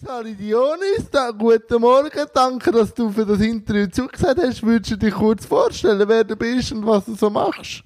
[0.00, 4.62] Sali Dionis, da, guten Morgen, danke, dass du für das Interview zugesagt hast.
[4.62, 7.82] Würdest du dich kurz vorstellen, wer du bist und was du so machst?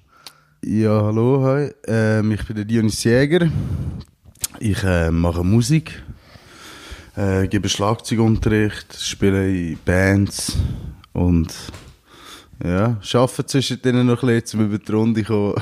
[0.63, 1.71] Ja, hallo, hi.
[1.87, 3.49] Ähm, ich bin der Dionis Jäger.
[4.59, 6.03] Ich äh, mache Musik,
[7.15, 10.55] äh, gebe Schlagzeugunterricht, spiele in Bands
[11.13, 11.51] und
[12.63, 15.55] ja, arbeite zwischendrin noch ein bisschen, um über die Runde zu kommen.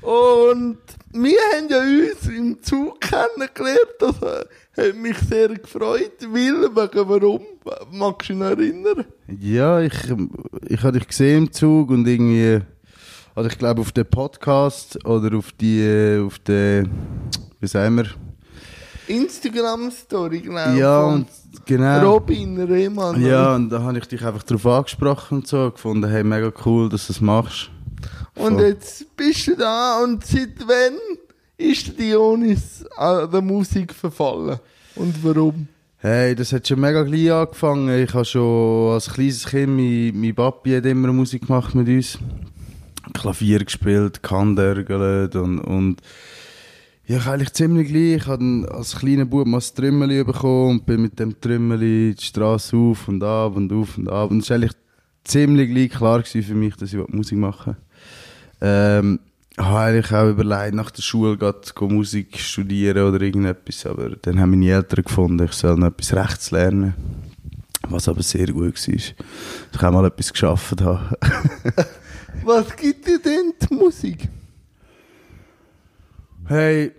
[0.00, 0.78] Und
[1.12, 7.08] wir haben ja uns im Zug kennengelernt, das äh, hat mich sehr gefreut, weil, wegen
[7.08, 7.40] warum,
[7.90, 9.04] magst du dich noch erinnern?
[9.40, 9.94] Ja, ich,
[10.68, 12.60] ich habe dich gesehen im Zug und irgendwie,
[13.34, 16.88] also ich glaube auf den Podcast oder auf die, auf den,
[17.60, 18.06] wie sagen wir?
[19.08, 20.74] Instagram-Story, genau.
[20.74, 21.26] Ja, und
[21.66, 22.12] genau.
[22.12, 23.20] Robin Rehmann.
[23.20, 26.88] Ja, und da habe ich dich einfach darauf angesprochen und so, gefunden, hey, mega cool,
[26.88, 27.70] dass du das machst.
[28.40, 30.98] Und jetzt bist du da und seit wann
[31.58, 34.58] ist Dionis an der Musik verfallen?
[34.96, 35.68] Und warum?
[35.98, 38.02] Hey, das hat schon mega klein angefangen.
[38.02, 42.18] Ich habe schon als kleines Kind, mein, mein Papi hat immer Musik gemacht mit uns.
[43.12, 46.00] Klavier gespielt, Kandörgelt und, und
[47.06, 48.22] ja, ich eigentlich ziemlich gleich.
[48.22, 52.24] Ich habe als kleiner Bub mal das Trümmeli bekommen und bin mit dem Trümmeli die
[52.24, 54.30] Straße auf und ab und auf und ab.
[54.30, 54.76] Und es war eigentlich
[55.24, 57.89] ziemlich gleich klar für mich, dass ich Musik machen will.
[58.60, 59.20] Ähm,
[59.58, 64.50] habe eigentlich auch überlegt, nach der Schule go Musik studieren oder irgendetwas, aber dann haben
[64.50, 66.94] meine Eltern gefunden, ich soll noch etwas Rechts lernen.
[67.88, 68.94] Was aber sehr gut war.
[68.94, 69.14] dass
[69.72, 71.16] Ich auch mal etwas geschafft habe.
[72.44, 74.28] Was gibt dir denn die Musik?
[76.46, 76.92] Hey,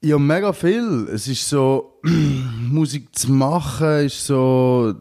[0.00, 1.08] ja, mega viel.
[1.12, 4.94] Es ist so, Musik zu machen ist so,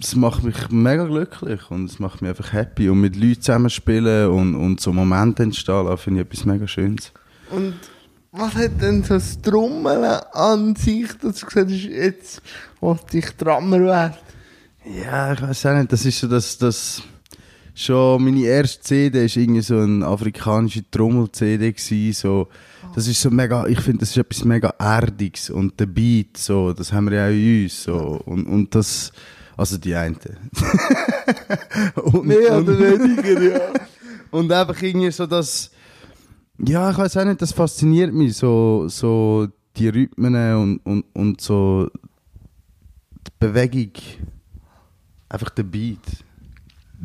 [0.00, 2.88] es macht mich mega glücklich und es macht mich einfach happy.
[2.88, 7.12] Und mit Leuten zusammenspielen und, und so Momente entstehen lassen, finde ich etwas mega Schönes.
[7.50, 7.74] Und
[8.32, 12.42] was hat denn so das Trommeln an sich, dass du gesagt hast, jetzt
[12.80, 14.14] wollte ich Drummer werden?
[14.84, 17.02] Ja, ich weiß auch nicht, das ist so, dass das
[17.74, 22.48] schon meine erste CD ist irgendwie so eine afrikanische Trommel-CD so.
[22.94, 26.72] Das ist so mega, ich finde, das ist etwas mega Erdiges und der Beat, so,
[26.72, 28.22] das haben wir ja auch in uns, so.
[28.24, 29.12] Und, und das,
[29.56, 30.16] also die einen.
[31.96, 33.60] und, Mehr oder weniger, ja.
[34.30, 35.70] und einfach irgendwie so das,
[36.58, 41.40] ja, ich weiß auch nicht, das fasziniert mich, so, so die Rhythmen und, und, und
[41.40, 41.88] so
[43.26, 43.92] die Bewegung,
[45.28, 46.24] einfach der Beat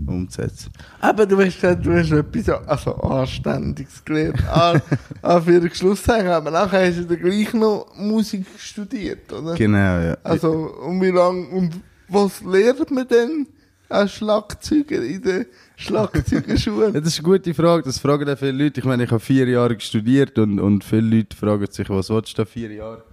[0.08, 0.72] umzusetzen.
[1.02, 4.48] Aber du hast gesagt, du hast etwas also Anständiges gelernt.
[4.48, 4.82] An,
[5.22, 9.56] an für den Schluss sagen, aber nachher hast du dann gleich noch Musik studiert, oder?
[9.56, 10.18] Genau, ja.
[10.24, 11.74] Also, und wie lange, und
[12.10, 13.48] was lernt man denn
[13.88, 16.86] als Schlagzeuger in der Schlagzeugerschule?
[16.94, 18.80] Ja, das ist eine gute Frage, das fragen auch viele Leute.
[18.80, 22.38] Ich meine, ich habe vier Jahre studiert und, und viele Leute fragen sich, was willst
[22.38, 23.04] du da vier Jahre,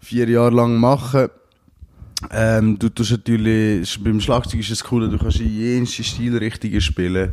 [0.00, 1.28] vier Jahre lang machen?
[2.30, 7.32] Ähm, du tust natürlich, beim Schlagzeug ist es cool, du kannst in jenste Stilrichtungen spielen.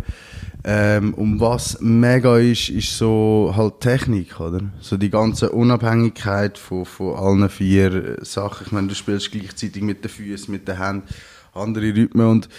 [0.64, 4.62] Ähm, und was mega ist, ist so halt Technik, oder?
[4.80, 8.68] So die ganze Unabhängigkeit von, von allen vier äh, Sachen.
[8.68, 11.08] Ich meine, du spielst gleichzeitig mit den Füßen, mit den Händen,
[11.54, 12.50] andere Rhythmen und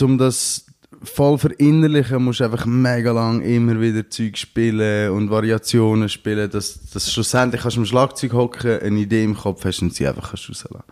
[0.00, 0.66] um das
[1.02, 6.90] voll verinnerlichen, musst du einfach mega lang immer wieder Zeug spielen und Variationen spielen, dass,
[6.90, 10.30] dass schlussendlich kannst du am Schlagzeug hocken, eine Idee im Kopf hast und sie einfach
[10.30, 10.84] kannst rauslassen.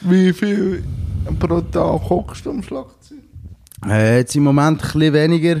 [0.00, 0.84] Wie viel
[1.38, 3.13] pro Tag hockst du am Schlagzeug?
[3.88, 5.56] Äh, jetzt im Moment ein bisschen weniger.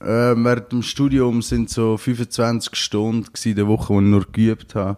[0.00, 4.74] Äh, während dem Studium sind so 25 Stunden in der Woche, wo ich nur geübt
[4.74, 4.96] habe.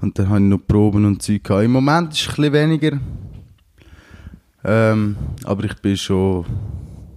[0.00, 1.64] Und dann habe ich noch Proben und Zeug gehabt.
[1.64, 2.98] Im Moment ist es ein bisschen weniger.
[4.64, 6.46] Ähm, aber ich bin schon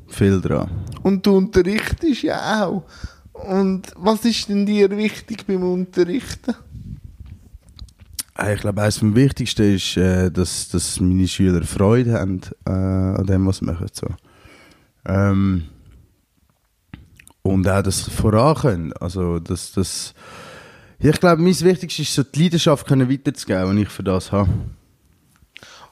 [0.07, 0.69] viel dran.
[1.01, 2.83] Und du unterrichtest ja auch.
[3.31, 6.55] Und was ist denn dir wichtig beim Unterrichten?
[8.37, 12.69] Äh, Ich glaube, eines vom Wichtigsten ist, äh, dass, dass meine Schüler Freude haben äh,
[12.71, 13.87] an dem, was sie machen.
[13.93, 14.07] So.
[15.05, 15.63] Ähm,
[17.41, 18.93] und auch, dass sie voran können.
[18.93, 19.73] Also, dass,
[20.99, 24.31] ja, ich glaube, mein Wichtigstes ist, so die Leidenschaft können weiterzugeben, die ich für das
[24.31, 24.49] habe.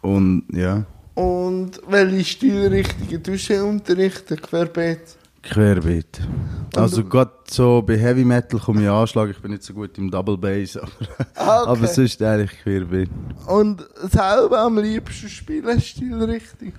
[0.01, 4.37] Und ja, Und welche Stilrichtungen tust du unterrichten?
[4.41, 5.17] Querbeet?
[5.43, 6.21] querbeet.
[6.75, 9.29] Also, gerade so bei Heavy Metal komme ich Anschlag.
[9.31, 10.91] Ich bin nicht so gut im Double Bass, aber,
[11.35, 11.69] Ah, okay.
[11.71, 13.09] aber sonst eigentlich querbeet.
[13.47, 16.73] Und selber am liebsten spielen Stilrichtung?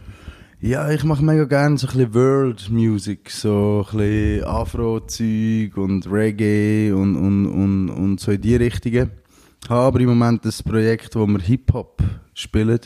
[0.65, 6.07] Ja, ich mache mega gerne so ein bisschen World Music, so ein bisschen Afro-Zeug und
[6.09, 9.11] Reggae und, und, und, und so in die Richtungen.
[9.61, 12.01] Ich habe aber im Moment ein Projekt, wo wir Hip-Hop
[12.33, 12.79] spielen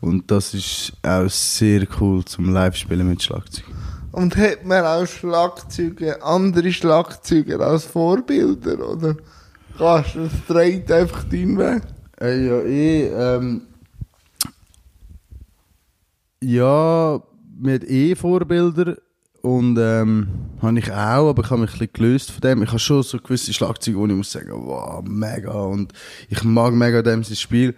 [0.00, 3.64] und das ist auch sehr cool zum Live-Spielen mit Schlagzeug.
[4.12, 9.16] Und hat man auch Schlagzeuge, andere Schlagzeuger als Vorbilder, oder?
[9.76, 10.14] kannst.
[10.14, 11.82] Es dreht einfach deinen Weg.
[12.20, 13.62] Äh, ja, ich, ähm,
[16.42, 17.22] ja,
[17.58, 18.96] mit eh Vorbilder
[19.42, 20.28] und ähm,
[20.60, 22.62] habe ich auch, aber ich habe mich ein bisschen gelöst von dem.
[22.62, 25.92] Ich habe schon so gewisse Schlagzeuge, wo ich muss sagen, wow, mega und
[26.28, 27.74] ich mag mega dem sein Spiel.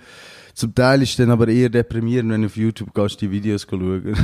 [0.55, 3.67] Zum Teil ist es dann aber eher deprimierend, wenn du auf YouTube gehst, die Videos
[3.69, 4.05] schauen.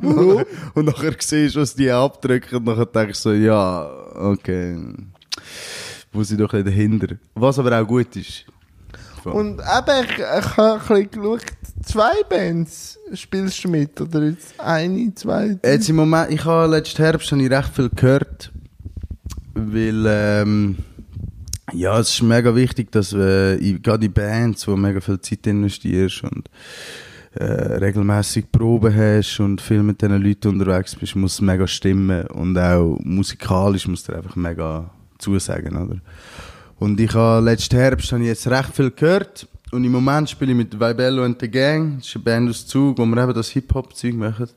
[0.00, 4.78] und, nachher, und nachher siehst, was die abdrücken und nachher denkst du so, ja, okay,
[6.12, 7.16] muss ich doch ein bisschen dahinter.
[7.34, 8.44] Was aber auch gut ist.
[9.32, 11.42] Und eben, ich, ich habe ein bisschen geschaut,
[11.84, 15.58] zwei Bands spielst du mit, oder jetzt eine, zwei?
[15.64, 18.52] Jetzt im Moment, ich habe letzten Herbst habe ich recht viel gehört,
[19.54, 20.76] weil ähm,
[21.72, 25.46] ja, es ist mega wichtig, dass äh, in- gerade in Bands, wo mega viel Zeit
[25.46, 26.48] investierst und
[27.34, 32.26] äh, regelmäßig Proben hast und viel mit diesen Leuten unterwegs bist, muss es mega stimmen
[32.28, 35.96] und auch musikalisch muss dir einfach mega zusagen, oder?
[36.78, 40.52] Und ich habe letzten Herbst habe ich jetzt recht viel gehört und im Moment spiele
[40.52, 43.34] ich mit Vibello and the Gang, das ist eine Band aus Zug, wo wir eben
[43.34, 44.48] das Hip-Hop-Zeug machen.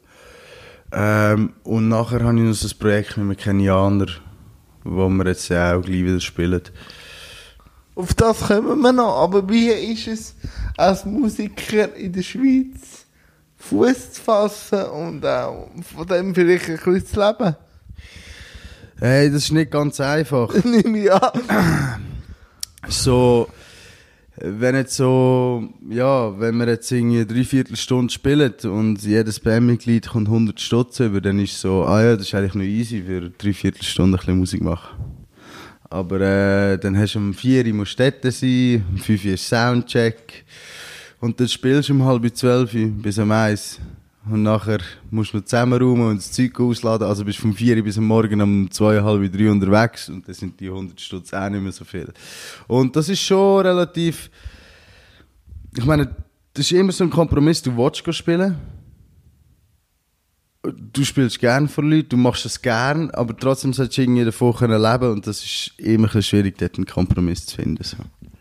[0.92, 4.08] Ähm, und nachher habe ich noch ein Projekt mit einem Kenianer,
[4.84, 6.62] wo wir jetzt auch gleich wieder spielen.
[7.96, 10.36] Auf das kommen wir noch, aber wie ist es
[10.78, 13.06] als Musiker in der Schweiz
[13.58, 17.56] Fuß zu fassen und auch von dem vielleicht ein bisschen zu leben?
[19.00, 20.52] Hey, das ist nicht ganz einfach.
[20.66, 22.02] Ich an.
[22.88, 23.48] so,
[24.38, 30.28] wenn jetzt so, ja, wenn wir jetzt irgendwie eine Dreiviertelstunde spielen und jedes Bandmitglied kommt
[30.28, 33.30] 100 Stutz über, dann ist so, ah ja, das ist eigentlich noch easy für eine
[33.30, 34.98] Dreiviertelstunde ein bisschen Musik machen.
[35.92, 39.34] Aber äh, dann hast du um 4 Uhr musst du dort sein, um 5 Uhr
[39.34, 40.44] ist Soundcheck
[41.20, 43.80] und dann spielst du um halb 12 Uhr bis um 1
[44.30, 44.80] und nachher
[45.10, 47.98] musst du noch zusammenräumen und das Zeug ausladen, also bist du vom 4 Uhr bis
[47.98, 51.62] am Morgen um 2, halb 3 unterwegs und dann sind die 100 Stutz auch nicht
[51.62, 52.12] mehr so viel.
[52.68, 54.30] Und das ist schon relativ,
[55.76, 56.16] ich meine,
[56.54, 58.58] das ist immer so ein Kompromiss, du willst spielen,
[60.64, 64.54] du spielst gern vor Leuten, du machst es gern, aber trotzdem solltest du irgendwie davon
[64.54, 67.84] können leben und das ist immer ein schwierig, dort einen Kompromiss zu finden.
[67.84, 67.98] So.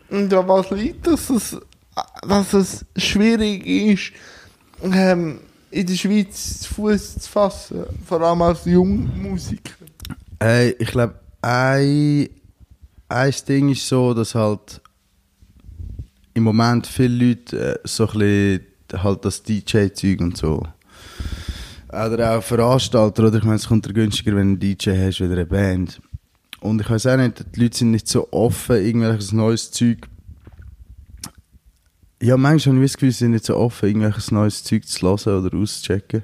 [0.09, 1.61] Und an was liegt das, dass es,
[2.27, 4.13] dass es schwierig ist,
[4.83, 5.41] ähm,
[5.77, 9.75] in der Schweiz Fuß zu fassen, vor allem als Jungmusiker?
[10.41, 12.29] Hey, ich glaube, ein,
[13.09, 14.81] ein Ding ist so, dass halt
[16.33, 18.61] im Moment viele Leute äh, so ein
[18.95, 20.67] halt das DJ-Zeug und so.
[21.89, 25.21] Oder auch Veranstalter, oder ich meine, es kommt dir günstiger, wenn du einen DJ hast,
[25.21, 26.01] wieder eine Band.
[26.61, 30.09] Und ich weiß auch nicht, die Leute sind nicht so offen, irgendwelches neues Zeug.
[32.23, 35.07] Ja, manchmal habe ich das Gefühl, sie sind nicht so offen, irgendwelches neues Zeug zu
[35.07, 36.23] hören oder auszuchecken.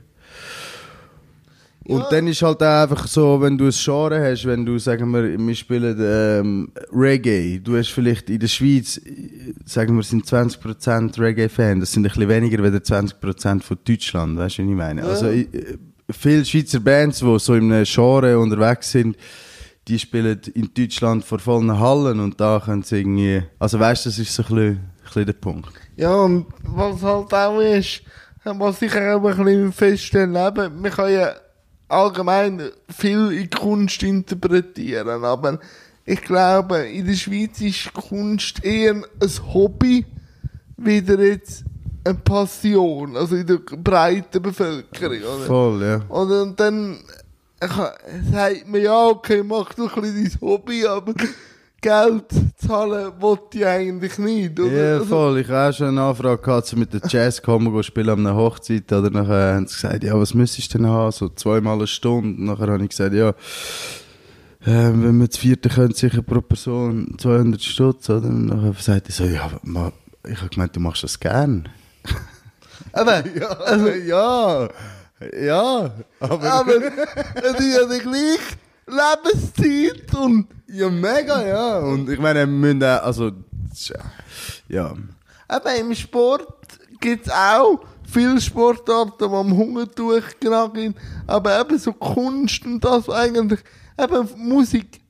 [1.84, 2.08] Und Ja.
[2.10, 5.36] dann ist halt auch einfach so, wenn du ein Genre hast, wenn du, sagen wir,
[5.36, 9.00] wir spielen ähm, Reggae, du hast vielleicht in der Schweiz,
[9.66, 14.58] sagen wir, sind 20% Reggae-Fan, das sind ein bisschen weniger als 20% von Deutschland, weißt
[14.58, 15.00] du, was ich meine?
[15.02, 15.06] Ja.
[15.08, 15.76] Also, ich- äh,
[16.10, 19.16] viele Schweizer Bands, die so in einem Genre unterwegs sind,
[19.88, 24.10] die spielen in Deutschland vor vollen Hallen und da können sie irgendwie, also weißt du,
[24.10, 24.80] das ist so ein bisschen,
[25.14, 25.72] bisschen der Punkt.
[25.96, 28.02] Ja, und was halt auch ist,
[28.44, 31.34] was ich auch ein bisschen feststellen, eben, man kann ja
[31.88, 35.58] allgemein viel in Kunst interpretieren, aber
[36.04, 40.04] ich glaube, in der Schweiz ist Kunst eher ein Hobby,
[40.76, 41.64] wieder jetzt
[42.04, 45.46] eine Passion, also in der breiten Bevölkerung, oder?
[45.46, 46.00] Voll, ja.
[46.08, 46.98] Oder und dann
[48.32, 51.14] sagt man, ja, okay, mach doch ein bisschen dein Hobby, aber
[51.82, 52.24] Geld
[52.56, 54.70] zahlen wollte ich eigentlich nicht, oder?
[54.72, 55.38] Ja, Also- voll.
[55.40, 58.20] Ich habe auch schon eine Anfrage gehabt, so mit der Jazz kommen, go spielen an
[58.26, 58.90] einer Hochzeit.
[58.92, 61.12] Oder nachher haben sie gesagt, ja, was müsstest du denn haben?
[61.12, 62.28] So zweimal eine Stunde.
[62.40, 63.34] Und nachher habe ich gesagt, ja, äh,
[64.64, 68.28] wenn wir das vierte können, sicher pro Person 200 Stutz, oder?
[68.28, 69.92] Und nachher sagt er so, ja, ma,
[70.26, 71.68] ich habe gemeint, du machst das gern.
[72.92, 74.68] Aber, Ja, also, ja,
[75.40, 76.72] ja, aber, aber
[77.36, 81.78] es ist ja die gleiche Lebenszeit und ja, mega, ja.
[81.78, 83.30] Und ich meine, wir müssen also,
[84.68, 84.92] ja.
[84.92, 90.94] eben im Sport gibt es auch viele Sportarten, die am Hungertuch knacken,
[91.26, 93.60] aber eben so Kunst und das eigentlich,
[93.98, 95.00] eben Musik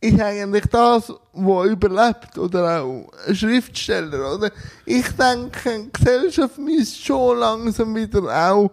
[0.00, 4.50] ist eigentlich das, was überlebt, oder auch ein Schriftsteller, oder?
[4.84, 8.70] Ich denke, Gesellschaft müsste schon langsam wieder auch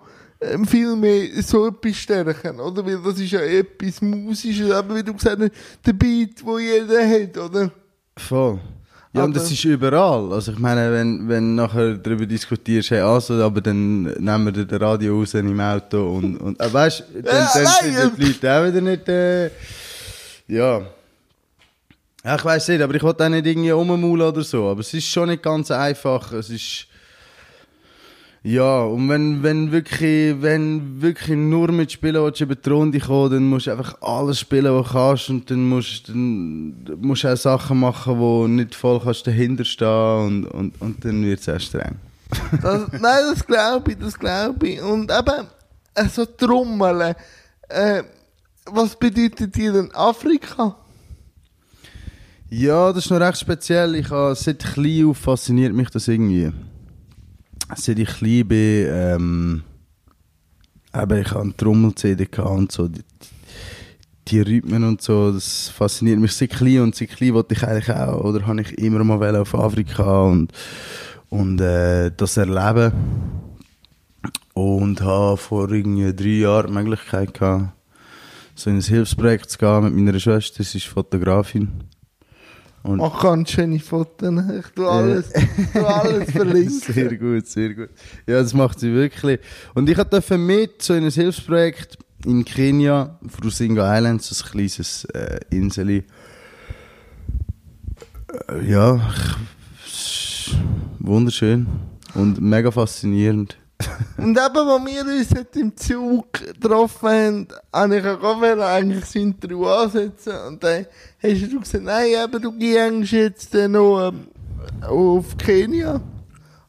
[0.65, 2.85] viel mehr so etwas stärken, oder?
[2.85, 5.51] Weil das ist ja etwas Musisches, aber wie du gesagt hast,
[5.85, 7.71] der Beat, wo jeder hat, oder?
[8.17, 8.59] Voll.
[9.11, 10.31] Ja, und Aber- das ist überall.
[10.33, 14.65] Also ich meine, wenn, wenn du nachher darüber diskutierst, hey, also, aber dann nehmen wir
[14.65, 18.25] den Radio raus im Auto und, und äh, weißt du, dann, Ja, dann sind die
[18.25, 19.45] Leute auch wieder nicht, äh,
[20.47, 20.81] ja.
[22.23, 24.67] Ja, ich weiß nicht, aber ich wollte auch nicht irgendwie rummaulen oder so.
[24.69, 26.31] Aber es ist schon nicht ganz einfach.
[26.33, 26.85] Es ist.
[28.41, 33.31] Ja, und wenn, wenn wirklich, wenn wirklich nur mit Spielen willst, über die Runde kommen,
[33.31, 37.33] dann musst du einfach alles spielen, was du kannst, und dann musst, dann musst du
[37.33, 41.47] auch Sachen machen, wo nicht voll kannst dahinter stehen, und, und, und dann wird es
[41.47, 41.95] erst streng.
[42.61, 44.81] Das, nein, das glaube ich, das glaube ich.
[44.81, 45.47] Und eben,
[45.95, 47.15] äh, so Trommeln,
[47.67, 48.03] äh,
[48.65, 50.75] was bedeutet dir denn Afrika?
[52.49, 53.95] Ja, das ist noch recht speziell.
[53.95, 56.51] Ich habe, seit klein auf fasziniert mich das irgendwie.
[57.75, 59.63] Seit ich klein bin, ähm,
[60.93, 63.01] eben, ich eine Trommel-CD und so, die,
[64.27, 67.95] die Rhythmen und so, das fasziniert mich seit klein und seit klein wollte ich eigentlich
[67.95, 70.51] auch, oder habe ich immer mal auf Afrika und,
[71.29, 72.93] und äh, das erleben.
[74.53, 77.71] Und habe vor irgendwie drei Jahren die Möglichkeit gehabt,
[78.55, 81.88] so in ein Hilfsprojekt zu gehen mit meiner Schwester, sie ist Fotografin.
[82.83, 84.31] Und Mach ganz schöne Fotos.
[84.57, 85.31] Ich tu alles,
[85.73, 86.93] tu alles verlinken.
[86.93, 87.89] Sehr gut, sehr gut.
[88.25, 89.39] Ja, das macht sie wirklich.
[89.73, 95.39] Und ich durfte mit so in ein Hilfsprojekt in Kenia, Frusinga Islands, ein kleines äh,
[95.49, 95.89] Insel.
[95.89, 96.03] Äh,
[98.65, 98.99] ja,
[100.99, 101.67] wunderschön
[102.13, 103.57] und mega faszinierend.
[104.17, 109.65] Und eben, als wir uns im Zug getroffen haben, habe ich auch eigentlich das Interview
[109.65, 110.33] ansetzen.
[110.47, 110.85] Und dann
[111.21, 114.27] hast du gesagt, nein, eben, du gehst jetzt noch ähm,
[114.81, 116.01] auf Kenia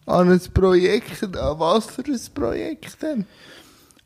[0.07, 1.23] an ein Projekt.
[1.37, 3.27] An was für ein Projekt denn?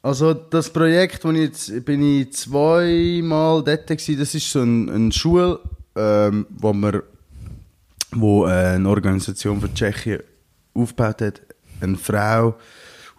[0.03, 4.91] Also das Projekt, wo ich jetzt bin ich zweimal dort gewesen, das ist so ein,
[4.91, 5.61] eine Schule,
[5.97, 7.03] ähm, wo man,
[8.11, 10.21] wo äh, eine Organisation von Tschechien
[10.75, 11.41] aufgebaut hat,
[11.81, 12.55] eine Frau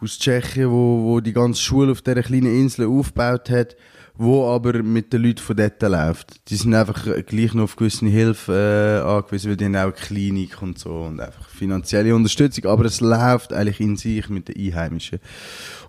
[0.05, 3.75] aus Tschechien, wo, wo die ganze Schule auf dieser kleinen Insel aufgebaut hat,
[4.17, 6.49] wo aber mit den Leuten von dort läuft.
[6.49, 10.61] Die sind einfach gleich noch auf gewisse Hilfe äh, angewiesen, weil die haben auch Klinik
[10.61, 15.19] und so und einfach finanzielle Unterstützung, aber es läuft eigentlich in sich mit den Einheimischen.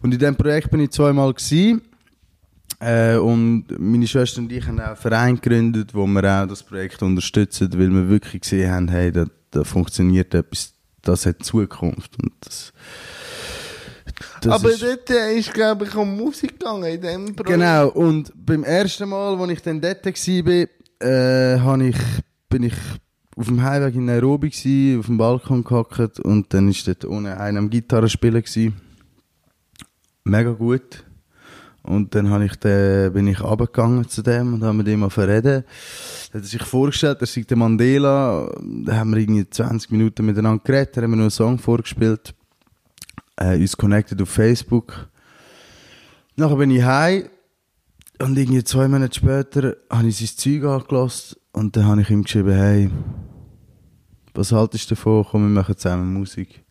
[0.03, 1.83] Und in diesem Projekt bin ich zweimal gewesen.
[2.81, 6.63] Äh, und meine Schwester und ich haben auch einen Verein gegründet, wo wir auch das
[6.63, 12.23] Projekt unterstützen, weil wir wirklich gesehen haben, hey, da, da funktioniert etwas, das hat Zukunft.
[12.23, 12.73] Und das,
[14.41, 17.47] das Aber ist- dort äh, ist, glaube ich, um Musik gegangen in dem Projekt.
[17.61, 20.67] Genau, und beim ersten Mal, als ich dann dort war,
[21.03, 21.59] äh,
[21.89, 21.97] ich,
[22.49, 22.75] bin ich
[23.37, 27.27] auf dem Heimweg in Nairobi gsi, auf dem Balkon gehockt und dann war dort unten
[27.33, 28.43] einer am Gitarre spielen.
[28.43, 28.73] Gsi.
[30.25, 31.05] Mega gut.
[31.83, 35.63] Und dann ich den, bin ich runtergegangen zu dem und habe mit ihm verreden.
[36.33, 38.51] Er hat sich vorgestellt, er sei der Mandela.
[38.61, 42.35] Da haben wir irgendwie 20 Minuten miteinander geredet, da haben wir noch einen Song vorgespielt.
[43.37, 45.09] Äh, uns connected auf Facebook.
[46.37, 47.28] Nachher bin ich heim
[48.19, 52.25] und irgendwie zwei Monate später habe ich sein Zeug angelassen und dann habe ich ihm
[52.25, 52.90] geschrieben, hey,
[54.35, 55.25] was haltest du davon?
[55.31, 56.62] Komm, wir machen zusammen Musik.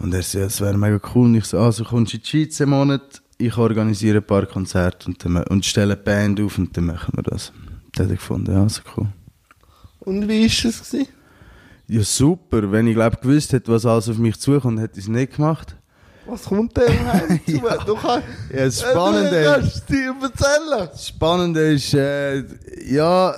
[0.00, 1.26] Und er ja, das wäre mega cool.
[1.26, 4.46] Und ich so, also kommst du in die Schweiz einen Monat, ich organisiere ein paar
[4.46, 7.52] Konzerte und, dann, und stelle eine Band auf und dann machen wir das.
[7.94, 9.08] Dann hat er gefunden, ja, cool.
[10.00, 10.62] Und wie war es?
[10.62, 11.08] Gewesen?
[11.86, 12.70] Ja, super.
[12.72, 15.76] Wenn ich, glaube gewusst hätte, was alles auf mich zukommt, hätte ich es nicht gemacht.
[16.26, 17.52] Was kommt denn heim zu?
[17.52, 17.76] Ja.
[17.84, 20.88] Du kannst, Ja, das äh, Spannende- Du kannst dir erzählen.
[20.90, 22.44] Das Spannende ist, äh,
[22.86, 23.34] ja,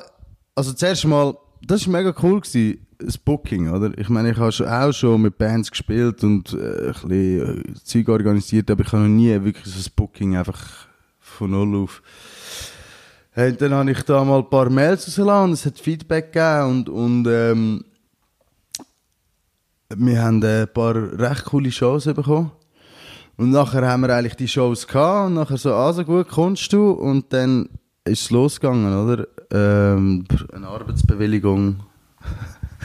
[0.54, 1.34] also zuerst mal,
[1.66, 3.90] das war mega cool, gewesen, das Booking, oder?
[3.98, 7.74] Ich meine, ich habe schon, auch schon mit Bands gespielt und äh, ein bisschen äh,
[7.82, 10.62] Zeug organisiert, aber ich habe noch nie wirklich so ein Booking einfach
[11.18, 12.00] von null auf.
[13.32, 16.70] Hey, dann habe ich da mal ein paar Mails rausgelassen und es hat Feedback gegeben
[16.70, 17.84] und, und ähm,
[19.94, 22.52] wir haben ein paar recht coole Shows bekommen.
[23.36, 26.90] Und nachher haben wir eigentlich die Shows gehabt und nachher so, also gut, kommst du?
[26.90, 27.68] Und dann
[28.04, 29.26] ist es losgegangen, oder?
[29.50, 31.80] Ähm, eine Arbeitsbewilligung,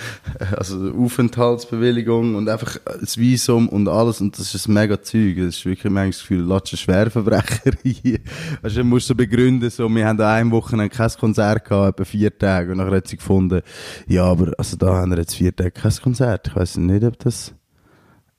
[0.57, 5.37] also Aufenthaltsbewilligung und einfach das Visum und alles und das ist ein mega Zeug.
[5.37, 8.19] Das ist wirklich manchmal das Gefühl, latscht ein Schwerverbrecher hier.
[8.61, 12.05] Also du musst so begründen, so, wir haben da eine Woche kein Konzert gehabt, etwa
[12.05, 13.61] vier Tage und nachher hat sie gefunden,
[14.07, 16.47] ja, aber also da haben wir jetzt vier Tage kein Konzert.
[16.47, 17.53] Ich weiß nicht, ob das...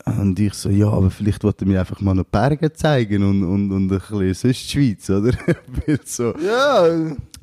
[0.05, 3.71] Und ich so, ja, aber vielleicht wollte mir einfach mal noch Berge zeigen und, und,
[3.71, 5.33] und ein bisschen sonst die Schweiz, oder?
[6.05, 6.35] So.
[6.39, 6.87] Ja,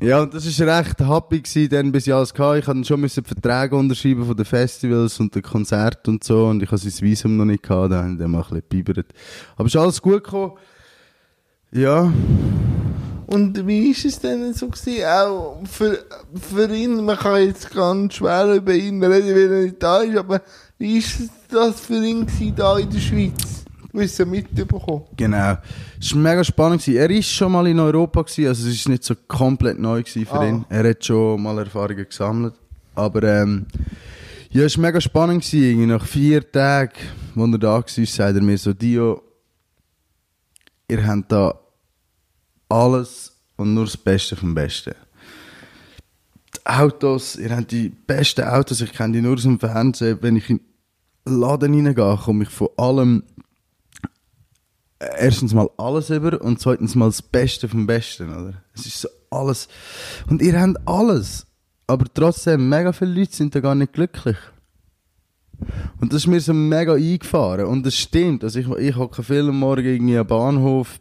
[0.01, 2.59] Ja, und das war recht happy gewesen, dann, bis ich alles hatte.
[2.59, 6.47] Ich hatte schon müssen Verträge unterschreiben von den Festivals und den Konzerten und so.
[6.47, 8.63] Und ich hatte sein Visum noch nicht gehabt, da habe ich dann mal ein bisschen
[8.69, 9.07] gebibert.
[9.55, 10.53] Aber es ist alles gut gekommen.
[11.71, 12.11] Ja.
[13.27, 15.03] und wie ist es denn so gewesen?
[15.05, 15.99] Auch für,
[16.33, 20.17] für ihn, man kann jetzt ganz schwer über ihn reden, weil er nicht da ist,
[20.17, 20.41] aber
[20.79, 23.59] ist es das für ihn da in der Schweiz?
[23.91, 25.03] müssen mitbekommen.
[25.17, 25.57] Genau.
[25.99, 26.87] Es war mega spannend.
[26.87, 30.47] Er war schon mal in Europa, also es war nicht so komplett neu für Ah.
[30.47, 30.65] ihn.
[30.69, 32.53] Er hat schon mal Erfahrungen gesammelt.
[32.95, 33.65] Aber ähm,
[34.51, 35.51] ja, es war mega spannend.
[35.53, 36.91] Irgendwie Nach vier Tagen,
[37.35, 39.21] als er da war, sagt er mir so, Dio,
[40.87, 41.59] ihr habt da
[42.67, 44.93] alles und nur das Beste vom Besten.
[46.55, 50.17] Die Autos, ihr habt die besten Autos, ich kenne die nur aus dem Fernsehen.
[50.21, 50.59] Wenn ich in
[51.29, 53.23] Laden reingehe, komme ich von allem
[54.99, 58.63] erstens mal alles über und zweitens mal das Beste vom Besten, oder?
[58.73, 59.67] Es ist so alles.
[60.27, 61.45] Und ihr habt alles.
[61.87, 64.37] Aber trotzdem, mega viele Leute sind da gar nicht glücklich.
[65.99, 67.65] Und das ist mir so mega eingefahren.
[67.65, 68.43] Und das stimmt.
[68.43, 70.99] Also ich, ich hocke viel am Morgen irgendwie am Bahnhof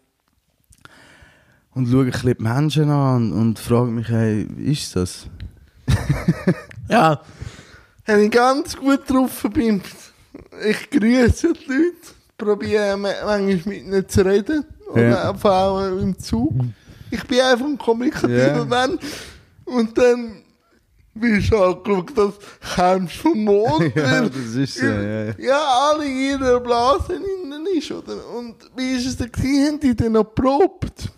[1.74, 5.28] und schaue ein bisschen die Menschen an und, und frage mich, hey, wie ist das?
[6.88, 7.20] Ja.
[8.08, 10.07] Habe ich ganz gut drauf verbindet.
[10.66, 11.96] Ich grüße die Leute,
[12.36, 14.64] probiere ma- manchmal mit ihnen zu reden.
[14.90, 15.30] Oder Ja.
[15.30, 16.52] einfach auch im Zug.
[17.10, 18.64] Ich bin einfach ein kommunikativer.
[18.64, 19.02] Mensch.
[19.64, 20.42] Und dann
[21.14, 22.34] wirst du angeschaut, dass
[22.76, 23.92] kommst vom Mond.
[23.96, 25.34] Ja, das ist so, ja, ja.
[25.38, 28.14] Ja, alle in ihrer Blase innen ist, oder?
[28.36, 29.66] Und wie ist es denn gewesen?
[29.66, 31.10] Haben die denn noch geprobt?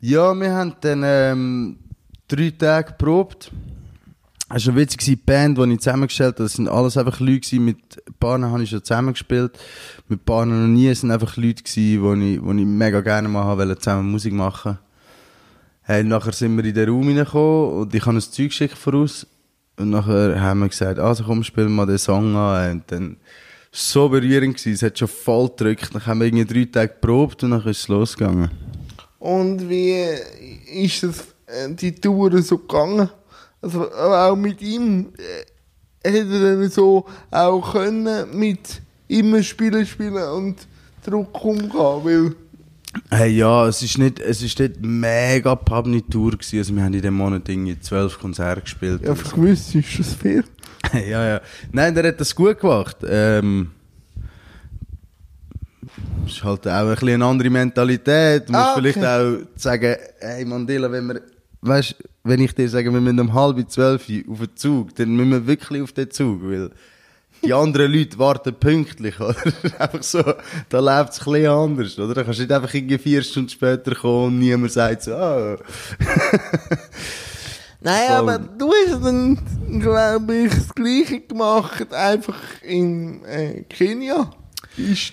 [0.00, 1.78] Ja, wir haben dann ähm,
[2.28, 3.50] drei Tage geprobt.
[4.50, 7.64] Es war witzig, die Band, die ich zusammengestellt habe, das sind alles einfach Leute gewesen,
[7.64, 9.58] mit ein paar habe ich schon zusammengespielt,
[10.08, 13.00] mit ein paar noch nie, es sind einfach Leute gewesen, die ich, die ich mega
[13.00, 14.78] gerne mal haben wollte, zusammen Musik machen.
[15.82, 19.26] Hey, nachher sind wir in den Raum reingekommen und ich habe ein Zeug geschickt voraus
[19.78, 22.70] und nachher haben wir gesagt, also komm, spielen wir mal den Song an.
[22.70, 23.16] Und dann
[23.72, 27.42] so berührend gewesen, es hat schon voll gedrückt, dann haben wir irgendwie drei Tage geprobt
[27.44, 28.50] und dann ist es losgegangen.
[29.18, 30.04] Und wie
[30.72, 33.08] ist das, äh, die Tour so gegangen?
[33.64, 39.86] Also aber auch mit ihm, äh, hätte er dann so auch können mit immer spielen,
[39.86, 40.56] spielen und
[41.04, 42.34] Druck umgehen, weil
[43.10, 46.58] Hey, ja, es ist nicht, es ist nicht mega Pubni Tour gewesen.
[46.58, 49.02] Also wir haben in dem Monat irgendwie zwölf Konzerte gespielt.
[49.02, 50.44] ja, für gewiss ist das viel.
[50.92, 51.40] ja, ja.
[51.72, 52.98] Nein, der hat das gut gemacht.
[53.04, 53.70] Ähm,
[56.26, 58.48] ist halt auch ein bisschen eine andere Mentalität.
[58.48, 58.92] Du musst Ah, okay.
[58.92, 61.20] vielleicht auch sagen, hey Mandela, wenn wir,
[61.62, 65.30] weißt, wenn ich dir sage, wir müssen um halb zwölf auf den Zug, dann müssen
[65.30, 66.70] wir wirklich auf den Zug, weil
[67.44, 69.36] die anderen Leute warten pünktlich, oder?
[69.78, 70.22] einfach so,
[70.70, 72.14] da läuft es ein bisschen anders, oder?
[72.14, 75.58] Da kannst du nicht einfach irgendwie vier Stunden später kommen und niemand sagt so, ah.
[77.80, 78.16] Nein, Voll.
[78.16, 79.38] aber du hast dann,
[79.78, 84.30] glaube ich, das Gleiche gemacht, einfach in äh, Kenia.
[84.78, 85.12] Ist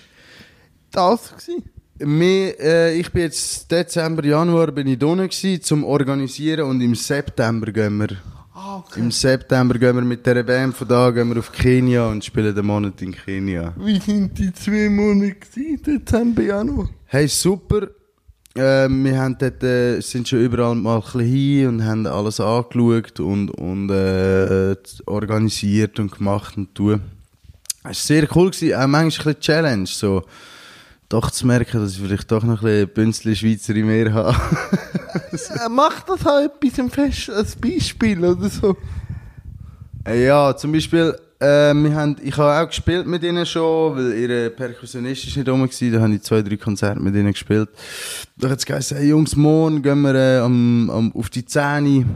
[0.90, 1.71] das gewesen?
[2.04, 7.98] Äh, ich bin jetzt Dezember, Januar bin ich gewesen, zum Organisieren und im September gehen
[7.98, 8.16] wir,
[8.54, 9.00] Ah, okay.
[9.00, 12.54] im September gehen wir mit dieser Band von da gehen wir auf Kenia und spielen
[12.54, 13.72] den Monat in Kenia.
[13.78, 16.88] Wie sind die zwei Monate gewesen, Dezember, Januar?
[17.06, 17.88] Hey, super.
[18.54, 22.40] Äh, wir haben dort, äh, sind schon überall mal ein bisschen hin und haben alles
[22.40, 27.00] angeschaut und, und äh, organisiert und gemacht und tun.
[27.78, 30.22] Es war sehr cool, gewesen, auch manchmal ein bisschen Challenge, so
[31.12, 34.34] doch zu merken, dass ich vielleicht doch noch ein bisschen Schweizer in mir habe.
[35.32, 38.76] Äh, Macht das halt etwas im Fest als Beispiel oder so?
[40.06, 44.14] Äh, Ja, zum Beispiel, äh, wir haben, ich habe auch gespielt mit ihnen schon, weil
[44.14, 47.68] ihre Perkussionist ist nicht rum war, da habe ich zwei, drei Konzerte mit ihnen gespielt.
[48.36, 52.06] Da hat es geheißen, hey Jungs, morgen gehen wir äh, am, am, auf die Zähne,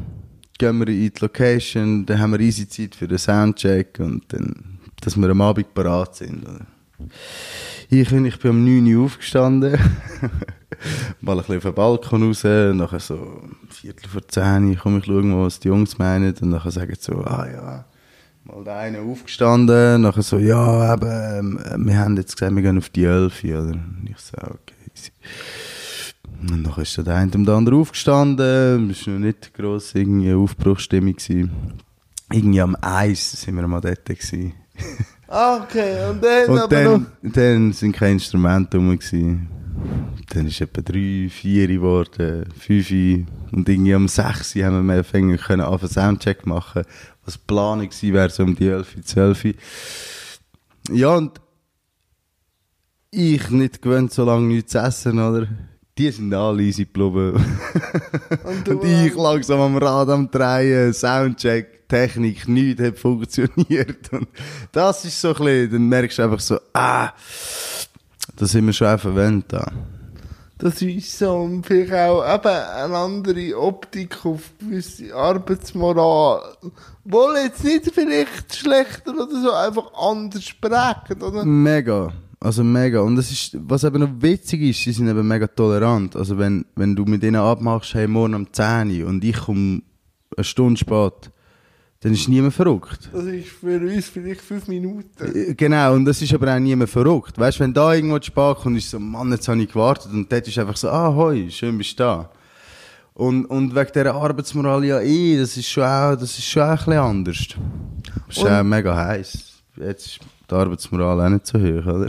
[0.58, 4.78] gehen wir in die Location, dann haben wir easy Zeit für den Soundcheck und dann,
[5.02, 6.44] dass wir am Abend parat sind.
[6.48, 6.66] Oder?
[7.88, 9.78] Ich, ich bin um 9 Uhr aufgestanden,
[11.20, 14.76] mal ein bisschen auf den Balkon raus, und nachher so um Viertel vor 10 Uhr
[14.76, 17.84] komme ich schauen, was die Jungs meinen, und nachher sagen so, ah ja,
[18.44, 22.78] mal der eine aufgestanden, nachher so, ja, eben, ähm, wir haben jetzt gesagt, wir gehen
[22.78, 23.70] auf die 11 Uhr, oder?
[23.70, 24.76] Und ich so, okay.
[26.40, 30.30] Und dann ist der eine und der andere aufgestanden, es war noch nicht gross irgendwie
[30.30, 31.14] eine Aufbruchsstimmung.
[31.14, 31.50] Gewesen.
[32.30, 34.04] Irgendwie am Eis sind wir mal dort.
[34.04, 34.52] Gewesen.
[35.28, 36.08] Ah, okay.
[36.08, 37.00] Und dann Und aber noch...
[37.22, 38.96] dann, dann sind keine Instrumente rum.
[38.96, 39.48] Gewesen.
[40.32, 42.90] Dann ist etwa drei, vier geworden, fünf.
[43.52, 46.82] Und irgendwie um sechs haben wir mehr anfangen können, auf einen Soundcheck machen.
[47.24, 49.44] Was Planung gewesen wäre, so um die elf, zwölf.
[50.90, 51.40] Ja, und
[53.10, 55.46] ich nicht gewöhnt, so lange nichts zu essen, oder?
[55.98, 57.42] Die sind alle easy geblieben.
[58.44, 64.08] Und, Und ich äh, langsam am Rad am Drehen, Soundcheck, Technik, nichts hat funktioniert.
[64.12, 64.28] Und
[64.72, 67.12] das ist so ein bisschen, dann merkst du einfach so, ah,
[68.36, 69.72] da sind wir schon auf verwendet da.
[70.58, 76.56] Das ist so und vielleicht auch eben eine andere Optik auf gewisse Arbeitsmoral.
[77.04, 81.44] Wohl jetzt nicht vielleicht schlechter oder so, einfach anders sprechen, oder?
[81.44, 82.10] Mega.
[82.40, 83.00] Also mega.
[83.00, 86.16] Und das ist, was eben noch witzig ist, sie sind eben mega tolerant.
[86.16, 89.82] Also wenn, wenn du mit ihnen abmachst, hey, morgen um 10 Uhr und ich komme
[90.36, 91.30] eine Stunde spät,
[92.00, 93.08] dann ist niemand verrückt.
[93.12, 95.08] Das ist für uns vielleicht fünf Minuten.
[95.34, 97.38] Äh, Genau, und das ist aber auch niemand verrückt.
[97.38, 100.12] Weißt du, wenn da irgendwo zu spät kommt, ist so, Mann, jetzt habe ich gewartet.
[100.12, 102.30] Und dort ist einfach so, ah, hoi, schön bist du da.
[103.14, 106.68] Und, und wegen dieser Arbeitsmoral, ja, eh, das ist schon auch, das ist schon auch
[106.68, 107.38] ein bisschen anders.
[108.28, 109.52] Das ist Und- auch mega heiß.
[109.78, 110.18] Jetzt
[110.50, 112.06] die Arbeitsmoral auch nicht so hoch, oder?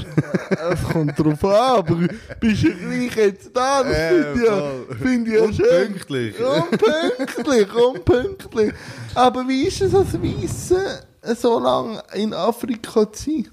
[0.71, 1.97] Es kommt drauf an, aber
[2.39, 3.83] bist du gleich jetzt da?
[3.83, 5.87] Das finde ich, ja- finde ich ja schön.
[5.87, 6.35] Unpünktlich.
[6.39, 8.73] Unpünktlich, unpünktlich.
[9.15, 11.03] Aber wie ist es als Weisse,
[11.35, 13.47] so lange in Afrika zu sein?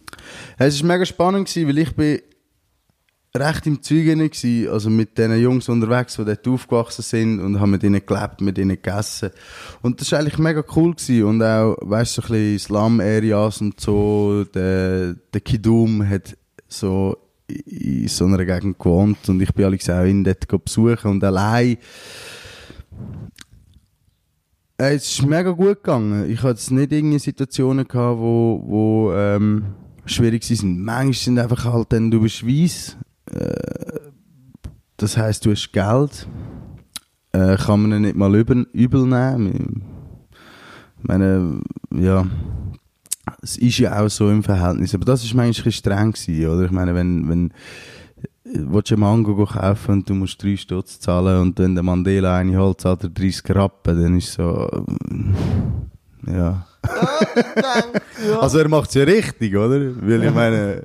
[0.58, 2.20] Es war mega spannend, gewesen, weil ich bin
[3.36, 7.72] recht im Zeugen war, also mit diesen Jungs unterwegs, die dort aufgewachsen sind und haben
[7.72, 9.30] mit ihnen gelebt, mit ihnen gegessen.
[9.82, 11.24] Und das war eigentlich mega cool gewesen.
[11.24, 16.36] und auch, weißt du, so ein bisschen Slum-Areas und so, der, der Kidum hat
[16.68, 17.16] so
[17.46, 21.76] in so einer Gegend gewohnt und ich bin Alex auch ihn dort besuchen und allein
[24.78, 26.30] äh, es ist mega gut gegangen.
[26.30, 29.74] Ich hatte nicht irgendwie Situationen gehabt, wo, wo ähm,
[30.06, 30.80] schwierig sind.
[30.80, 32.96] Manchmal sind einfach halt, dann du bist weiss,
[34.96, 36.26] das heisst, du hast Geld,
[37.32, 39.82] äh, kann man ihn nicht mal übel, übel nehmen.
[41.02, 41.60] Ich meine,
[41.94, 42.26] ja,
[43.42, 46.64] es ist ja auch so im Verhältnis, aber das ist manchmal streng gewesen, oder?
[46.64, 47.52] Ich meine, wenn, wenn,
[48.44, 52.36] willst du einen Mango kaufen und du musst 3 Stutz zahlen und wenn der Mandela
[52.36, 54.68] eine holt, zahlt er 30 Rappen, dann ist so,
[55.10, 55.34] ähm,
[56.26, 56.66] ja.
[58.28, 58.40] Ja.
[58.40, 59.80] Also er macht es ja richtig, oder?
[60.02, 60.82] Weil ich meine,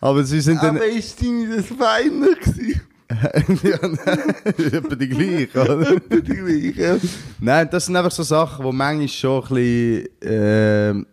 [0.00, 2.82] aber sie sind dann, Aber ist deine das feiner gewesen?
[3.62, 6.00] ja, nein, etwa die gleich, oder?
[6.10, 7.00] Die gleiche.
[7.38, 11.06] Nein, das sind einfach so Sachen, die manchmal schon ein bisschen ähm,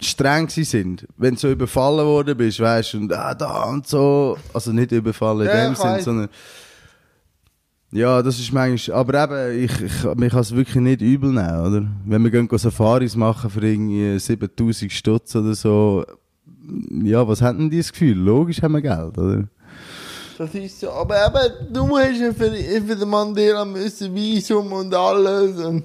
[0.00, 1.06] streng sind.
[1.16, 4.36] Wenn du so überfallen worden bist, weißt du, und ah, da und so.
[4.52, 6.04] Also nicht überfallen in Ja, dem ich Sinn, weiss.
[6.04, 6.28] sondern.
[7.90, 8.98] Ja, das ist manchmal.
[8.98, 11.86] Aber eben, ich, ich, man kann es wirklich nicht übel nehmen, oder?
[12.04, 16.04] Wenn wir gehen Safaris machen für irgendwie 7000 Stutz oder so.
[17.02, 18.18] Ja, was hat denn dieses Gefühl?
[18.18, 19.48] Logisch haben wir Geld, oder?
[20.36, 20.90] Das ist so.
[20.90, 25.84] Aber eben, du hast ja für, für den Mandela müssen Visum und alles und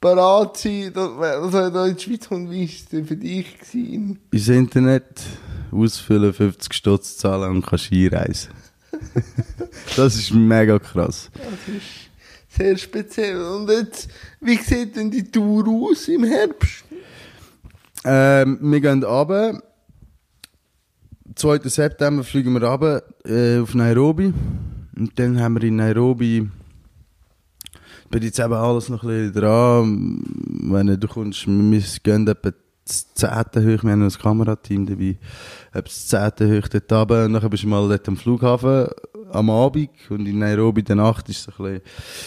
[0.00, 0.90] parat sein.
[0.94, 4.18] Das, also da in die Schweiz kommt, wie ist für dich gewesen?
[4.30, 5.22] ins Internet
[5.70, 8.50] ausfüllen, 50 Stutz zahlen und kannst einreisen.
[9.96, 11.30] Das ist mega krass.
[11.34, 12.10] Das ist
[12.56, 13.40] sehr speziell.
[13.42, 14.08] Und jetzt,
[14.40, 16.84] wie sieht denn die Tour aus im Herbst?
[18.04, 19.62] Ähm, wir gehen runter.
[21.34, 21.58] 2.
[21.68, 24.32] September fliegen wir runter äh, auf Nairobi.
[24.96, 26.48] Und dann haben wir in Nairobi.
[28.10, 30.24] Bin jetzt eben alles noch ein bisschen dran.
[30.70, 32.52] Wenn du kommst, wir gehen etwa
[32.86, 33.28] das 10.
[33.30, 33.82] hoch.
[33.82, 35.16] Wir haben noch ein Kamerateam dabei.
[35.72, 36.20] Etwa das 10.
[36.20, 37.24] hoch dort runter.
[37.24, 38.88] Und dann bist du mal dort am Flughafen
[39.34, 39.90] am Abend.
[40.08, 41.82] Und in Nairobi der Nacht ist so ein bisschen,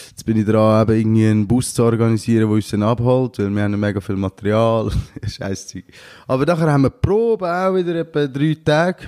[0.10, 3.50] jetzt bin ich dran, eben irgendwie einen Bus zu organisieren, der uns dann abholt, weil
[3.50, 4.92] wir haben mega viel Material.
[5.28, 5.86] Scheiß Zeug.
[6.28, 9.08] Aber nachher haben wir Probe auch wieder etwa drei Tage.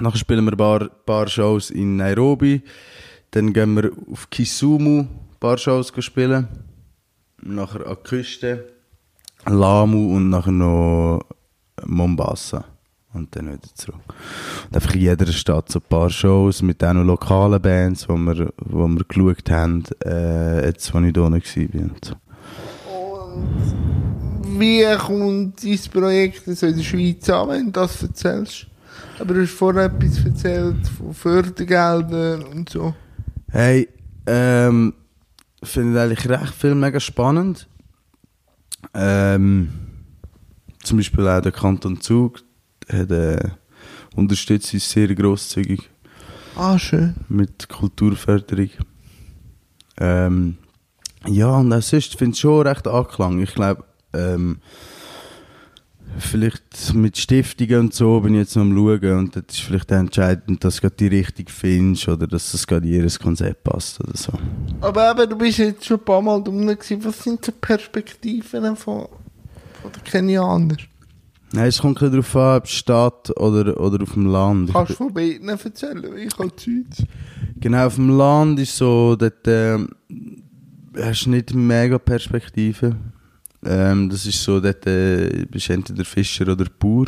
[0.00, 2.62] Nachher spielen wir ein paar, paar Shows in Nairobi.
[3.30, 6.48] Dann gehen wir auf Kisumu ein paar Shows spielen.
[7.42, 8.73] Nachher an die Küste,
[9.46, 11.20] Lamu und nachher noch
[11.84, 12.64] Mombasa.
[13.12, 14.00] Und dann wieder zurück.
[14.66, 18.52] Und einfach in jeder Stadt so ein paar Shows mit noch lokalen Bands, wo wir,
[18.56, 21.82] wo wir geschaut haben, äh, jetzt, als ich da unten war.
[21.82, 22.14] Und so.
[24.58, 28.66] Wie kommt dein Projekt so in der Schweiz an, wenn du das erzählst?
[29.18, 32.94] Aber du hast vorher etwas erzählt von Fördergeldern und so.
[33.50, 33.88] Hey,
[34.26, 34.92] ähm,
[35.62, 37.68] finde ich eigentlich recht viel mega spannend.
[38.94, 39.70] Ähm,
[40.82, 42.42] zum Beispiel auch der Kanton Zug
[42.88, 43.50] hat, äh,
[44.14, 45.90] unterstützt uns sehr grosszügig
[46.56, 47.14] Ah, schön.
[47.28, 48.70] mit Kulturförderung.
[49.98, 50.56] Ähm,
[51.26, 53.40] ja, und auch sonst finde ich schon recht Anklang.
[53.40, 54.58] Ich glaube, ähm,
[56.18, 59.92] vielleicht mit Stiftungen und so bin ich jetzt noch am schauen und das ist vielleicht
[59.92, 64.00] auch entscheidend, dass du die Richtung findest oder dass das gerade in ihr Konzept passt
[64.00, 64.32] oder so.
[64.80, 67.04] Aber eben, du bist jetzt schon ein paar Mal gewesen.
[67.04, 69.06] Was sind so die Perspektiven von,
[69.84, 70.76] den Kenianern?
[71.52, 74.72] Nein, es kommt darauf an, ob Stadt oder, oder auf dem Land.
[74.72, 76.16] Kannst du von beiden erzählen?
[76.16, 77.06] Ich kann Deutsch.
[77.60, 79.78] Genau, auf dem Land ist so, dort äh,
[81.00, 82.96] hast du nicht mega Perspektive.
[83.64, 87.06] Ähm, das ist so, dort äh, bist entweder Fischer oder Bauer.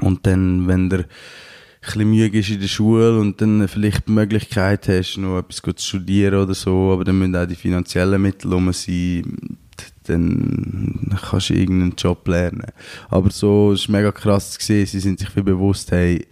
[0.00, 1.06] Und dann, wenn der
[1.82, 5.74] bisschen müde ist in der Schule und dann vielleicht die Möglichkeit hast, noch etwas zu
[5.78, 9.58] studieren oder so, aber dann müssen auch die finanziellen Mittel um sein,
[10.04, 12.66] dann kannst du irgendeinen Job lernen.
[13.08, 16.26] Aber so ist mega krass sehen, sie sind sich viel bewusst, hey,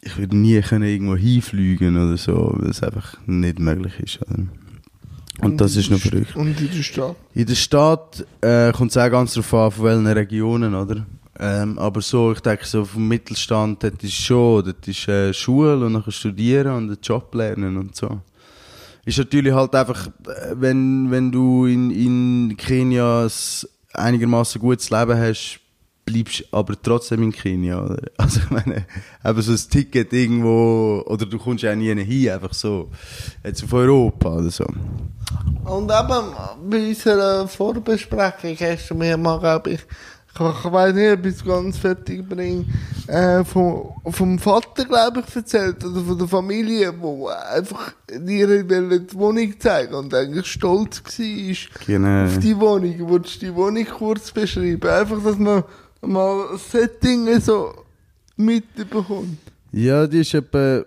[0.00, 4.22] ich würde nie können irgendwo hinfliegen oder so, weil es einfach nicht möglich ist.
[4.22, 4.46] Oder?
[5.40, 6.36] Und das ist noch verrückt.
[6.36, 7.16] Und in der Stadt?
[7.34, 11.06] In der Stadt äh, kommt es auch ganz darauf an, von welchen Regionen, oder?
[11.38, 15.84] Ähm, aber so, ich denke, so vom Mittelstand, das ist schon, das ist äh, Schule
[15.84, 18.20] und dann studieren und einen Job lernen und so.
[19.04, 23.30] Ist natürlich halt einfach, äh, wenn, wenn du in, in Kenia ein
[23.94, 25.61] einigermaßen gutes Leben hast,
[26.04, 27.82] bleibst aber trotzdem in Kenia.
[27.84, 28.02] Oder?
[28.16, 28.86] Also ich meine,
[29.24, 32.90] eben so ein Ticket irgendwo, oder du kommst ja nie hin, einfach so,
[33.44, 34.64] jetzt auf Europa oder so.
[35.64, 39.80] Und eben bei unserer Vorbesprechung hast du mir mal, glaube ich,
[40.34, 42.64] ich, ich weiß nicht, ob ich es ganz fertig bringe,
[43.06, 49.14] äh, vom, vom Vater, glaube ich, erzählt, oder von der Familie, wo einfach dir die
[49.14, 52.24] Wohnung zeigen und eigentlich stolz war Genau.
[52.24, 53.08] auf die Wohnung.
[53.10, 54.88] Wolltest du die Wohnung kurz beschreiben?
[54.88, 55.64] Einfach, dass man
[56.02, 57.72] mal Setting so
[58.36, 59.38] mitbekommt.
[59.72, 60.84] Ja, die ist etwa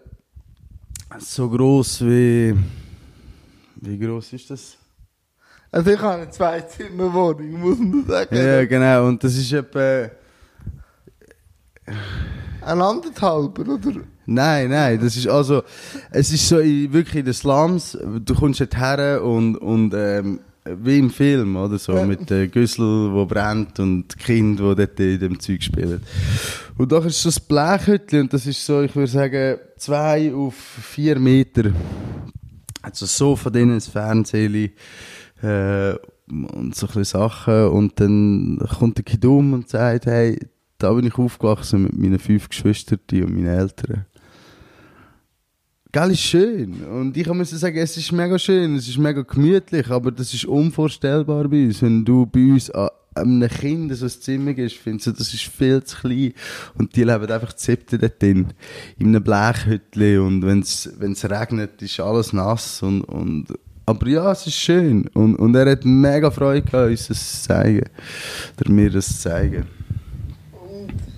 [1.18, 2.56] so groß wie.
[3.78, 4.78] Wie groß ist das?
[5.72, 8.36] Also ich habe eine Zwei-Zimmer-Wohnung, muss man sagen.
[8.36, 9.08] Ja, genau.
[9.08, 10.10] Und das ist etwa.
[12.62, 14.02] Ein anderthalber, oder?
[14.26, 15.64] Nein, nein, das ist also.
[16.12, 17.98] Es ist so in, wirklich in den Slums.
[18.24, 19.58] Du kommst dort her und.
[19.58, 20.40] und ähm,
[20.84, 22.06] wie im Film, oder so, Ja.
[22.06, 26.02] mit der Güssel, wo brennt und Kind, wo dort in dem Zeug spielen.
[26.78, 30.56] Und da ist so ein Blechhütchen und das ist so, ich würde sagen, zwei auf
[30.56, 31.72] vier Meter.
[32.82, 34.72] Also so von denen ein Fernsehen
[35.42, 35.94] äh,
[36.28, 40.38] und so ein Sachen und dann kommt der Kidum und sagt, hey,
[40.78, 44.06] da bin ich aufgewachsen mit meinen fünf Geschwistern und meinen Eltern.
[45.96, 46.84] Gell, ist schön.
[46.84, 50.44] Und ich muss sagen, es ist mega schön, es ist mega gemütlich, aber das ist
[50.44, 51.82] unvorstellbar bei uns.
[51.82, 55.44] Wenn du bei uns an einem Kind so ein Zimmer gehst, findest du, das ist
[55.44, 56.34] viel zu klein.
[56.78, 58.48] Und die leben einfach zu siebten dort drin,
[58.98, 60.20] in einem Blechhütchen.
[60.20, 62.84] Und wenn es regnet, ist alles nass.
[62.84, 63.46] Und, und,
[63.86, 65.08] aber ja, es ist schön.
[65.14, 67.86] Und, und er hat mega Freude gehabt, uns das zu zeigen.
[68.60, 69.66] Oder mir das zu zeigen.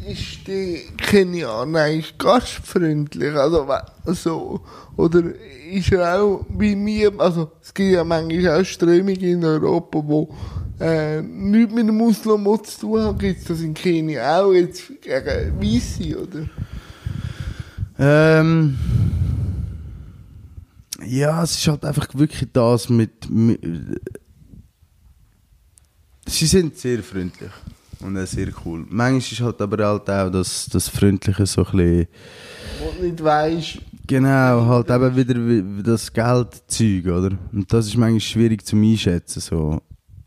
[0.07, 3.33] Ist die Kenianer eigentlich gastfreundlich?
[3.33, 3.67] Also,
[4.05, 4.61] so,
[4.95, 5.21] oder
[5.69, 10.33] ist er auch wie mir, also es gibt ja manchmal auch Strömungen in Europa, wo
[10.79, 13.17] äh, nichts mit dem Muslim zu tun haben.
[13.17, 16.49] Gibt es das in Kenia auch jetzt gegen Weisse, oder?
[17.99, 18.77] Ähm,
[21.05, 23.59] ja, es ist halt einfach wirklich das mit, mit.
[26.27, 27.51] Sie sind sehr freundlich
[28.01, 28.85] und auch sehr cool.
[28.89, 32.07] Manchmal ist halt aber halt auch das, das Freundliche so ein bisschen.
[32.99, 37.37] Du nicht weisst, Genau, halt eben wieder wie- das Geldzeug, oder?
[37.51, 39.41] Und das ist manchmal schwierig zu einschätzen.
[39.41, 39.81] So.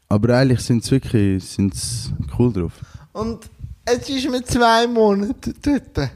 [0.09, 2.73] Aber eigentlich sind sie wirklich sind's cool drauf.
[3.13, 3.49] Und
[3.87, 6.11] es ist mit zwei Monaten dort.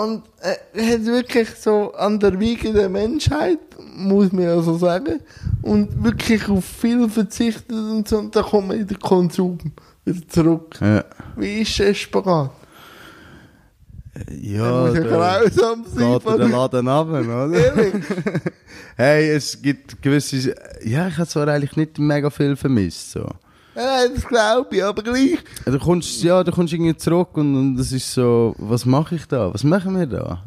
[0.00, 3.58] Und äh, hat wirklich so an der Wiege der Menschheit,
[3.96, 5.20] muss man ja so sagen,
[5.62, 9.58] und wirklich auf viel verzichtet und so, und dann kommt man in den Konsum
[10.08, 10.76] wieder zurück.
[10.80, 11.04] Ja,
[11.36, 12.50] Wie ist der Spagat?
[14.42, 16.12] ja muss ja grausam sein.
[16.12, 18.00] geht der von- Laden runter, oder?
[18.96, 20.54] Hey, es gibt gewisse.
[20.84, 23.12] Ja, ich habe zwar eigentlich nicht mega viel vermisst.
[23.12, 23.28] So.
[23.76, 25.38] Nein, das glaube ich, aber gleich.
[25.64, 29.26] Du kommst, ja, du kommst irgendwie zurück und, und das ist so, was mache ich
[29.26, 29.54] da?
[29.54, 30.42] Was machen wir da?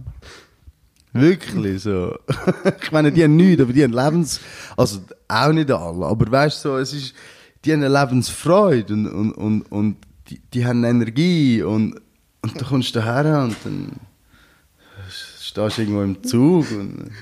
[1.13, 2.13] Wirklich so.
[2.81, 4.41] ich meine, die haben nichts, aber die haben Lebens.
[4.75, 7.13] Also auch nicht alle, aber weißt du, so, es ist.
[7.63, 9.97] Die haben eine Lebensfreude und, und, und, und
[10.29, 11.99] die, die haben Energie und,
[12.41, 13.91] und du kommst daher und dann
[15.39, 17.11] stehst du irgendwo im Zug und.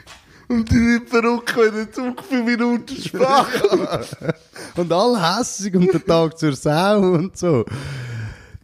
[0.52, 3.48] Und die sind verrückt, wenn der Zug für Minuten sprach.
[4.76, 7.64] und alle hässig und der Tag zur Sau und so.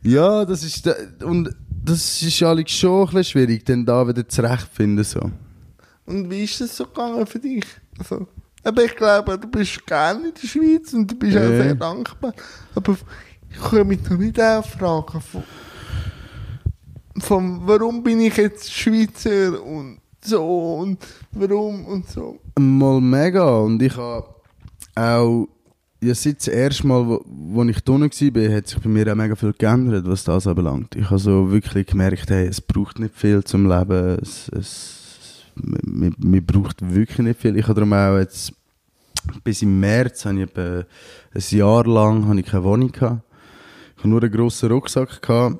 [0.01, 0.89] Ja, das ist,
[1.23, 5.31] und das ist alles schon ein bisschen schwierig, dann da wieder zurechtfinden, so.
[6.07, 7.65] Und wie ist das so gegangen für dich?
[7.99, 8.27] Also,
[8.65, 12.33] aber ich glaube, du bist gerne in der Schweiz und du bist auch sehr dankbar.
[12.73, 12.97] Aber
[13.49, 15.43] ich kann mich noch nicht auch fragen, von,
[17.19, 20.97] von warum bin ich jetzt Schweizer und so und
[21.31, 22.39] warum und so.
[22.57, 23.59] Mal mega.
[23.59, 24.25] Und ich habe
[24.95, 25.47] auch,
[26.01, 29.15] ja, seit das erste Mal, wo, wo ich da war, hat sich bei mir auch
[29.15, 30.95] mega viel geändert, was das anbelangt.
[30.95, 34.17] Ich habe so wirklich gemerkt, hey, es braucht nicht viel zum Leben.
[34.21, 35.04] Es, es,
[35.55, 37.57] man, man braucht wirklich nicht viel.
[37.57, 38.53] Ich habe darum auch jetzt,
[39.43, 40.83] bis im März, habe ich etwa
[41.33, 43.21] ein Jahr lang habe ich keine Wohnung gehabt.
[43.95, 45.59] Ich habe nur einen grossen Rucksack gehabt.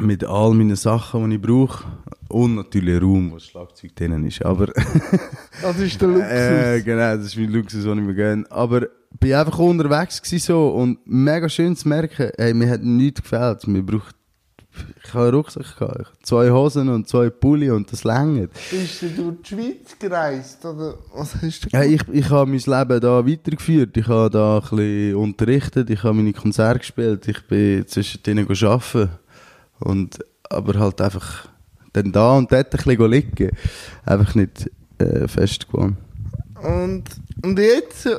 [0.00, 1.84] mit all meinen Sachen, die ich brauche.
[2.28, 4.44] Und natürlich Raum, wo das Schlagzeug drin ist.
[4.44, 4.66] Aber
[5.62, 6.30] Das ist der Luxus.
[6.30, 8.44] äh, genau, das ist mein Luxus, den ich mir gönne.
[8.50, 8.86] Aber
[9.18, 13.66] bin einfach unterwegs so und mega schön zu merken, hey, mir hat nichts gefällt.
[13.66, 14.14] Mir braucht,
[15.04, 18.52] ich habe einen Rucksack gehabt, zwei Hosen und zwei Pulli und das längert.
[18.70, 20.64] Bist du durch die Schweiz gereist?
[20.64, 23.96] Oder was hast du Ja, ich, ich habe mein Leben da weitergeführt.
[23.96, 28.46] Ich habe da ein bisschen unterrichtet, ich habe meine Konzerte gespielt, ich bin zwischen denen
[28.48, 29.10] arbeiten.
[29.80, 31.48] Und, aber halt einfach
[31.92, 33.50] dann da und dort ein bisschen liegen.
[34.04, 35.96] Einfach nicht äh, fest geworden.
[36.62, 37.04] Und,
[37.42, 38.16] und jetzt, äh,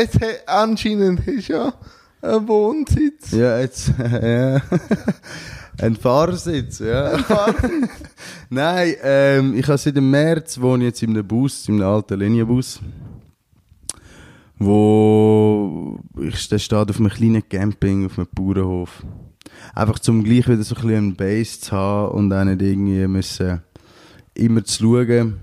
[0.00, 1.72] jetzt he- anscheinend du ja
[2.24, 3.32] einen Wohnsitz.
[3.32, 4.60] Ja, jetzt, ja.
[5.78, 7.18] Ein Fahrersitz, ja.
[8.50, 11.92] Nein, ähm, ich habe seit dem März wohne ich jetzt in einem Bus, in einem
[11.92, 12.80] alten Linienbus.
[14.58, 19.04] Wo ich der steht auf einem kleinen Camping, auf einem Bauernhof.
[19.74, 23.06] Einfach zum gleich wieder so ein bisschen einen Base zu haben und auch nicht irgendwie
[23.08, 23.62] müssen
[24.34, 25.40] immer zu schauen,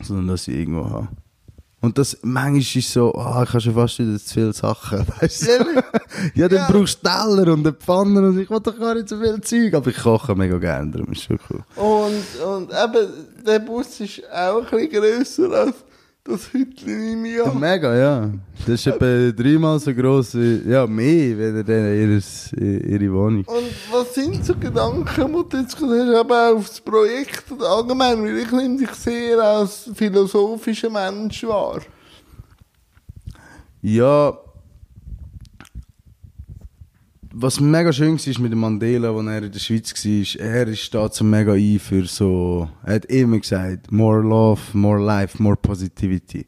[0.00, 1.08] sondern dass ich irgendwo habe.
[1.84, 5.42] Und das manchmal ist so, ah, ich habe schon fast wieder zu viele Sachen, weißt
[5.48, 5.82] du?
[6.34, 6.70] ja, dann Ja.
[6.70, 9.74] brauchst du Teller und eine Pfanne und ich will doch gar nicht so viel Zeug,
[9.74, 11.62] aber ich koche mega gerne, darum ist schon cool.
[11.76, 13.08] Und, und eben,
[13.46, 15.74] der Bus ist auch ein bisschen grösser als
[16.24, 17.52] das Hütchen in mir.
[17.54, 18.30] Mega, ja.
[18.60, 23.44] Das ist etwa dreimal so gross, wie, ja, mehr, wie dann ihres, ihre Wohnung.
[23.44, 27.68] Und was sind so Gedanken, die du jetzt gerade hast, aber auf das Projekt oder
[27.68, 31.80] allgemein, weil ich nehme dich sehr als philosophischer Mensch wahr.
[33.82, 34.38] Ja,
[37.36, 40.94] was mega schön war mit dem Mandela, als er in der Schweiz war, er ist
[40.94, 45.56] da so mega ein für so, er hat immer gesagt, more love, more life, more
[45.56, 46.46] positivity.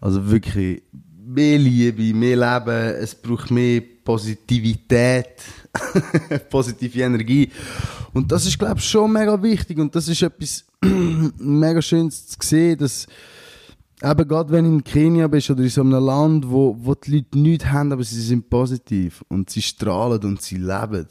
[0.00, 0.82] Also wirklich
[1.24, 5.42] mehr Liebe, mehr Leben, es braucht mehr Positivität,
[6.50, 7.50] positive Energie.
[8.12, 10.64] Und das ist, glaube ich, schon mega wichtig und das ist etwas
[11.38, 13.08] mega Schönes zu sehen, dass
[14.02, 17.16] Eben gerade wenn du in Kenia bist oder in so einem Land, wo, wo die
[17.16, 21.06] Leute nichts haben, aber sie sind positiv und sie strahlen und sie leben.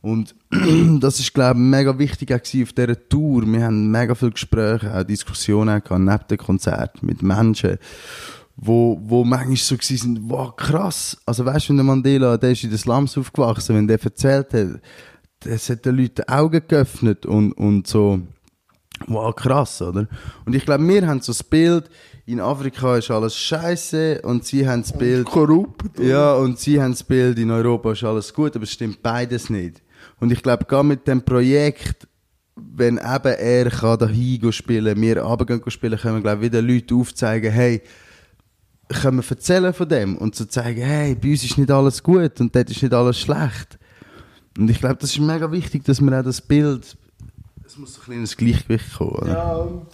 [0.00, 0.36] Und
[1.00, 3.44] das ist, glaube ich, mega wichtig auch auf dieser Tour.
[3.46, 7.78] Wir haben mega viele Gespräche, auch Diskussionen gehabt, neben dem Konzert mit Menschen,
[8.56, 11.16] wo, wo manchmal so sind, wow, krass.
[11.26, 14.52] Also weißt du, wenn der Mandela, der ist in den Slums aufgewachsen, wenn der erzählt
[14.52, 14.80] hat,
[15.40, 18.20] das hat den Leuten die Augen geöffnet und, und so,
[19.06, 20.08] Wow, krass, oder?
[20.44, 21.88] Und ich glaube, wir haben so das Bild,
[22.28, 25.98] in Afrika ist alles scheiße und sie haben das Bild, Korrupt.
[25.98, 29.48] ja, und sie haben das Bild, in Europa ist alles gut, aber es stimmt beides
[29.48, 29.80] nicht.
[30.20, 32.06] Und ich glaube, gerade mit dem Projekt,
[32.54, 36.94] wenn eben er kann dahin spielen, wir runtergehen gehen spielen, können wir, glaube wieder Leute
[36.96, 37.80] aufzeigen, hey,
[38.90, 42.38] können wir erzählen von dem und zu zeigen, hey, bei uns ist nicht alles gut
[42.40, 43.78] und dort ist nicht alles schlecht.
[44.58, 46.94] Und ich glaube, das ist mega wichtig, dass man auch das Bild,
[47.64, 49.12] es muss so ein kleines Gleichgewicht kommen.
[49.12, 49.32] Oder?
[49.32, 49.86] Ja, und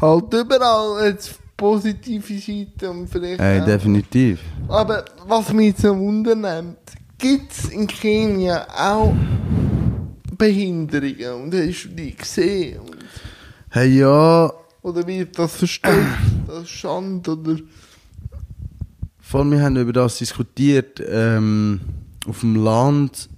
[0.00, 3.64] halt überall jetzt positive Seiten und vielleicht auch.
[3.64, 4.40] definitiv.
[4.68, 6.78] Aber was mich so wundernimmt,
[7.18, 9.14] gibt es in Kenia auch
[10.36, 11.44] Behinderungen?
[11.44, 12.80] Und hast du die gesehen?
[12.80, 12.96] Und,
[13.70, 15.96] Hey, ja, oder wird das versteckt,
[16.48, 17.56] das Schand oder...
[19.20, 21.00] vor allem, wir haben über das diskutiert.
[21.08, 21.80] Ähm,
[22.26, 23.30] auf dem Land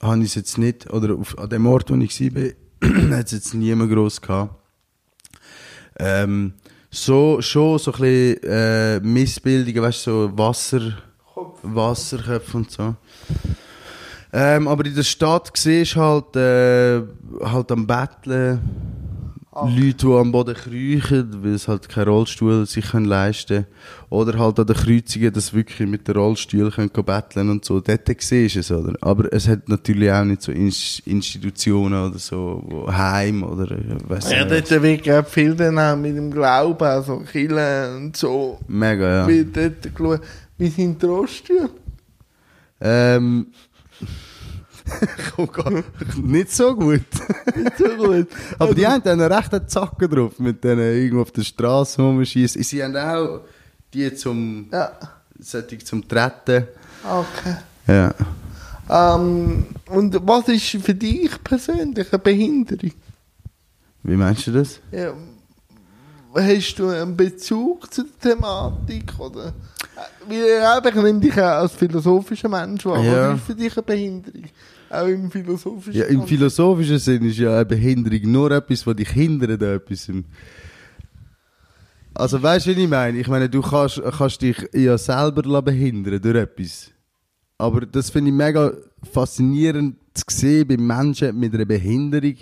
[0.00, 3.32] habe ich es jetzt nicht, oder auf, an dem Ort, wo ich war, hat es
[3.32, 4.54] jetzt niemand gross gehabt.
[5.98, 6.54] Ähm,
[6.96, 10.92] so, schon so ein bisschen äh, Missbildungen, weißt du, so Wasser,
[11.62, 12.94] Wasserköpfe und so.
[14.32, 17.02] Ähm, aber in der Stadt siehst du halt, äh,
[17.44, 18.60] halt am Betteln,
[19.64, 23.66] Leute, die am Boden kriechen, weil sie halt keinen Rollstuhl sich können leisten können.
[24.10, 27.80] Oder halt an den Kreuzungen, dass sie wirklich mit den Rollstuhl können betteln und so.
[27.80, 28.94] Dort siehst du es, oder?
[29.00, 33.96] Aber es hat natürlich auch nicht so Inst- Institutionen oder so, wo Heim oder, äh,
[34.08, 38.58] weiss Ja, dort wird glaub, viel dann auch mit dem Glauben, also Kirche und so,
[38.68, 39.28] Mega, ja.
[39.28, 40.20] wird dort geschaut.
[40.58, 41.70] Wie sind die Roststühle?
[42.80, 43.46] Ähm,
[46.22, 47.02] nicht so gut.
[47.56, 48.28] Nicht so gut.
[48.58, 52.62] Aber die haben dann einen rechten Zacken drauf, mit denen irgendwo auf der Straße rumschießen.
[52.62, 53.40] Sie haben auch
[53.92, 54.92] die zum, Ja,
[55.84, 56.68] zum Treten.
[57.04, 57.56] okay.
[57.86, 58.14] Ja.
[58.88, 62.92] Ähm, und was ist für dich persönlich eine Behinderung?
[64.02, 64.80] Wie meinst du das?
[64.92, 65.12] Ja,
[66.34, 69.12] hast du einen Bezug zu der Thematik?
[69.18, 69.46] Oder?
[69.46, 73.02] Äh, Weil ja, ich nehme dich auch als philosophischer Mensch wahr.
[73.02, 73.30] Ja.
[73.30, 74.44] Was ist für dich eine Behinderung?
[74.88, 79.08] Auch im philosophischen Ja, im philosophischen Sinn ist ja eine Behinderung nur etwas, was dich
[79.10, 80.10] hindert an etwas.
[82.14, 83.18] Also weißt du, wie ich meine?
[83.18, 86.90] Ich meine, du kannst, kannst dich ja selber behindern durch etwas.
[87.58, 88.72] Aber das finde ich mega
[89.12, 92.36] faszinierend zu sehen bei Menschen mit einer Behinderung,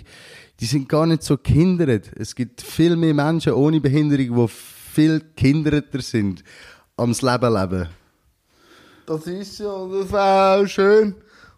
[0.59, 2.11] die sind gar nicht so gehindert.
[2.15, 4.53] Es gibt viel mehr Menschen ohne Behinderung, die
[4.93, 6.43] viel gehinderter sind
[6.97, 7.89] ams Leben leben.
[9.05, 11.15] Das ist so, das wäre auch schön.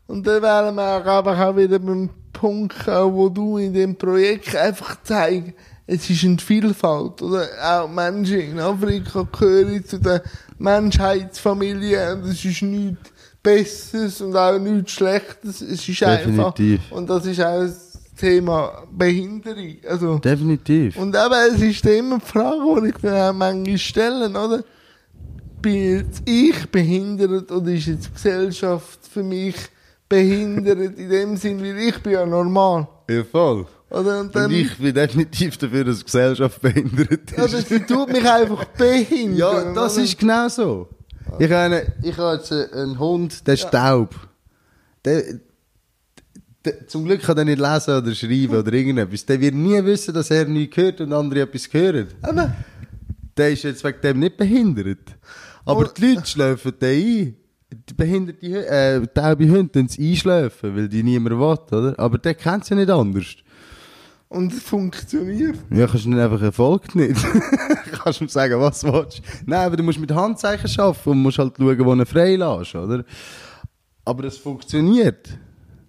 [0.08, 4.56] Und dann wären wir auch einfach auch wieder beim Punkt, wo du in dem Projekt
[4.56, 5.54] einfach zeigst,
[5.90, 7.48] es ist eine Vielfalt, oder?
[7.64, 10.22] Auch Menschen in Afrika gehören zu der
[10.58, 13.10] Menschheitsfamilie und es ist nichts
[13.42, 15.62] Besseres und auch nichts Schlechtes.
[15.62, 16.82] Es ist Definitiv.
[16.82, 16.92] einfach.
[16.92, 19.78] Und das ist auch das Thema Behinderung.
[19.88, 20.98] Also, Definitiv.
[20.98, 24.64] und eben, es ist immer die Frage, die ich mir auch manchmal stelle, oder?
[25.62, 29.56] Bin jetzt ich behindert oder ist jetzt die Gesellschaft für mich
[30.10, 32.88] behindert in dem Sinn, weil ich bin ja normal.
[33.10, 33.66] Ja, voll.
[33.90, 34.20] Oder?
[34.22, 37.40] Und dann, Und ich bin definitiv dafür, dass die Gesellschaft behindert ist.
[37.40, 39.38] also, sie tut mich einfach behindern.
[39.38, 40.04] Ja, das oder?
[40.04, 40.90] ist genau so.
[41.40, 44.16] Ich habe, ich habe jetzt einen Hund, der ist taub.
[45.06, 45.24] Der,
[46.66, 49.26] der, zum Glück kann er nicht lesen oder schreiben oder irgendetwas.
[49.26, 52.08] Der wird nie wissen, dass er nichts hört und andere etwas hören.
[52.22, 52.54] Aber,
[53.38, 55.00] Der ist jetzt wegen dem nicht behindert.
[55.66, 56.90] Aber Und- die Leute schläfen den
[57.28, 57.36] ein.
[57.70, 62.00] Die behinderte, äh, taube Hunde einschläfen, weil die niemand will, oder?
[62.00, 63.36] Aber der kennt sie ja nicht anders.
[64.30, 65.58] und es funktioniert.
[65.70, 67.18] Ja, kannst du nicht einfach erfolgt nicht.
[68.04, 69.22] kannst du ihm sagen, was du willst.
[69.46, 72.76] Nein, aber du musst mit Handzeichen arbeiten und musst halt schauen, wo du frei lässt,
[72.76, 73.04] oder?
[74.06, 75.38] Aber es funktioniert.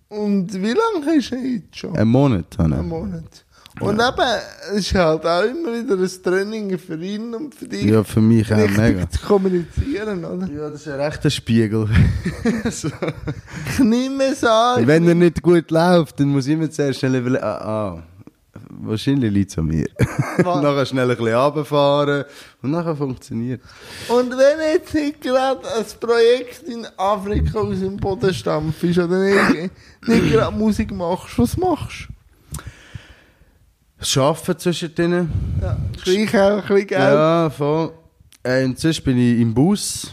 [0.09, 1.97] Und wie lange hast du jetzt schon?
[1.97, 2.59] Einen Monat.
[2.59, 3.45] Einen Monat.
[3.81, 4.29] Und eben,
[4.73, 7.85] es ist halt auch immer wieder ein Training für ihn und für dich.
[7.85, 9.09] Ja, für mich auch mega.
[9.09, 10.49] zu kommunizieren, oder?
[10.49, 11.89] Ja, das ist ein rechter Spiegel.
[12.71, 12.89] so.
[13.71, 14.87] Ich nehme es an.
[14.87, 18.03] Wenn er nicht gut läuft, dann muss ich immer zuerst schnell überlegen, ah, ah,
[18.81, 19.87] wahrscheinlich liegt es an mir.
[20.39, 22.25] Nachher schnell ein bisschen runterfahren
[22.63, 23.61] und nachher funktioniert
[24.09, 29.71] Und wenn jetzt nicht gerade ein Projekt in Afrika aus dem Boden stampft oder nicht,
[30.07, 32.18] nicht gerade Musik machst, was machst Das
[34.01, 35.31] Arbeiten zwischen denen.
[35.61, 37.01] Ja, krieg auch ein bisschen Geld.
[37.01, 37.93] Ja, voll.
[38.43, 40.13] Äh, und sonst bin ich im Bus,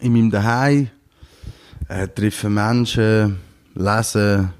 [0.00, 0.88] in meinem Daheim,
[1.88, 3.38] äh, treffe Menschen,
[3.74, 4.50] lese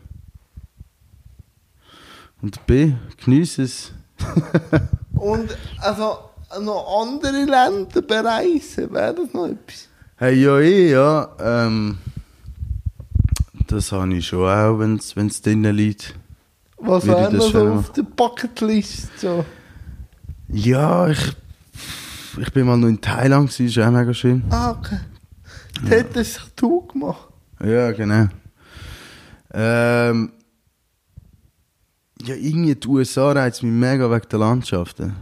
[2.42, 3.92] und bin, genieße es.
[5.14, 6.18] Und also
[6.60, 9.88] noch andere Länder bereisen, wäre das noch etwas?
[10.16, 11.28] Hey, ja, ich, ja.
[11.40, 11.98] Ähm,
[13.66, 16.14] das habe ich schon auch, wenn es drinnen liegt.
[16.78, 19.18] Was wäre das noch so auf der Bucketlist?
[19.18, 19.44] So?
[20.48, 21.32] Ja, ich,
[22.38, 24.44] ich bin mal noch in Thailand, gewesen, ist auch mega schön.
[24.50, 24.98] Ah, okay.
[25.80, 27.28] Das hätte sich du gemacht.
[27.64, 28.26] Ja, genau.
[29.52, 30.30] Ähm,
[32.22, 35.14] ja, irgendwie die USA reizt mich mega wegen der Landschaften.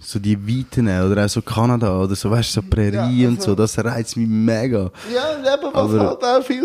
[0.00, 3.36] So die Weiten oder auch so Kanada oder so, weißt du, so Prärie Ja, und
[3.38, 4.90] also- so, das reizt mich mega.
[5.12, 6.62] Ja, und eben, was Aber- halt auch viel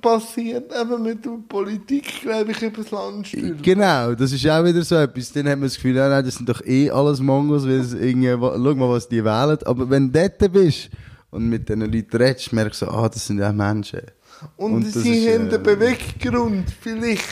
[0.00, 3.58] passiert, eben mit der Politik, glaube ich, über das Land steuern.
[3.62, 5.32] Genau, das ist auch wieder so etwas.
[5.32, 7.94] Dann hat man das Gefühl, ja, nein, das sind doch eh alles Mongos, weil es
[7.94, 9.58] irgendwie, schau mal, was die wählen.
[9.64, 10.90] Aber wenn du dort bist
[11.30, 14.00] und mit diesen Leuten redest, merkst du ah, das sind ja Menschen.
[14.56, 17.24] Und, Und sie ist, haben äh, einen Beweggrund, vielleicht,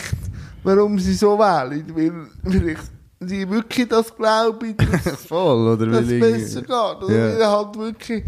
[0.63, 1.85] warum sie so wählen.
[1.95, 2.13] Weil
[2.51, 2.83] vielleicht
[3.21, 5.87] sie wirklich das glauben, dass Voll, oder?
[5.87, 6.71] irgendwie- besser geht.
[6.71, 7.39] Oder Ja.
[7.39, 8.25] weil halt wirklich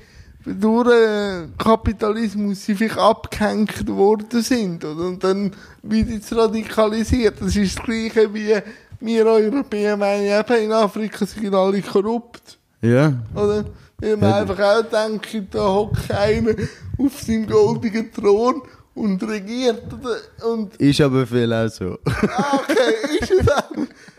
[0.47, 4.85] durch den Kapitalismus sie vielleicht abgehängt worden sind.
[4.85, 5.07] Oder?
[5.07, 7.35] Und dann wird jetzt radikalisiert.
[7.41, 8.55] Das ist das Gleiche wie
[9.01, 12.59] wir Europäer meinen, eben in Afrika sind alle korrupt.
[12.81, 13.65] Ja, Oder?
[13.99, 14.37] Weil man Ja.
[14.37, 16.53] einfach auch denkt, da hockt einer
[16.99, 18.63] auf seinem goldenen Thron
[18.95, 19.83] und regiert.
[19.93, 20.49] Oder?
[20.51, 21.99] Und, ist aber viel auch so.
[22.07, 23.71] ah, okay, ist es auch.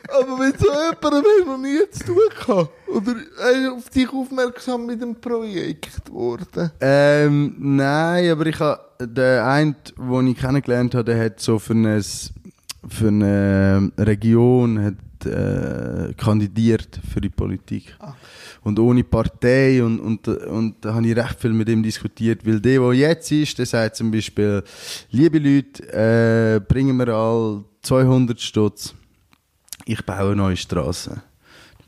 [0.08, 2.70] Aber mit so jemandem hast noch nie zu tun gehabt.
[2.88, 6.72] Oder hast du auf dich aufmerksam mit dem Projekt geworden?
[6.80, 11.74] Ähm, nein, aber ich habe, der eine, den ich kennengelernt habe, der hat so für
[11.74, 14.96] eine, für eine Region hat,
[15.26, 17.96] äh, kandidiert für die Politik.
[18.00, 18.14] Ah.
[18.64, 22.60] Und ohne Partei und, und, und da habe ich recht viel mit ihm diskutiert, weil
[22.60, 24.64] der, der jetzt ist, der sagt zum Beispiel,
[25.12, 28.94] liebe Leute, äh, bringen wir all 200 Stutz,
[29.88, 31.22] ich baue eine neue Straße.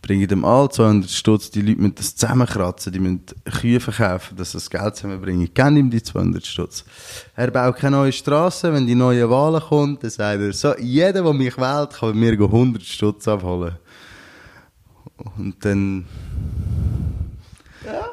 [0.01, 4.53] Bringen dem all 200 Stutz, die Leute müssen das zusammenkratzen, die müssen Kühe verkaufen, dass
[4.53, 5.53] das Geld zusammenbringen.
[5.53, 6.85] Geben ihm die 200 Stutz.
[7.35, 11.21] Er baut keine neue Straße, wenn die neue Wahlen kommt, dann sagt er, so, jeder,
[11.21, 13.75] der mich wählt, kann mir 100 Stutz abholen.
[15.37, 16.05] Und dann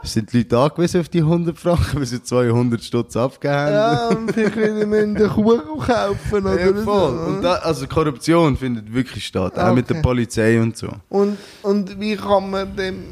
[0.03, 3.73] sind die Leute angewiesen auf die 100 Franken, weil sie 200 Stutz abgegeben haben.
[3.73, 6.85] Ja, und vielleicht wieder müssen eine Kuh kaufen oder Ja, voll.
[6.85, 7.21] so.
[7.27, 9.95] Und da, also Korruption findet wirklich statt, auch mit Okay.
[9.95, 10.89] der Polizei und so.
[11.09, 13.05] Und, und wie kann man dem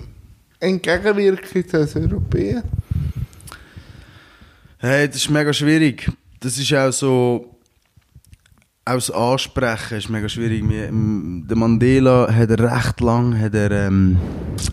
[0.61, 2.63] entgegenwirken als Europäer?
[4.79, 6.11] Hey, das ist mega schwierig.
[6.41, 7.57] Das ist auch so.
[8.85, 10.63] auch das Ansprechen ist mega schwierig.
[10.69, 14.19] Der Mandela hat er recht lang, hat er, ähm,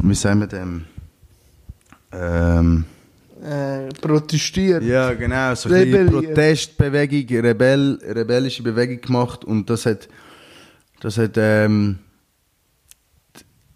[0.04, 0.86] wie sagen wir dem,
[2.14, 2.86] ähm,
[3.44, 4.84] Äh, protestiert.
[4.84, 6.06] ja genau, so eine.
[6.06, 10.08] Protestbewegung, Rebell, rebellische Bewegung gemacht und das hat,
[11.00, 11.98] das hat ähm,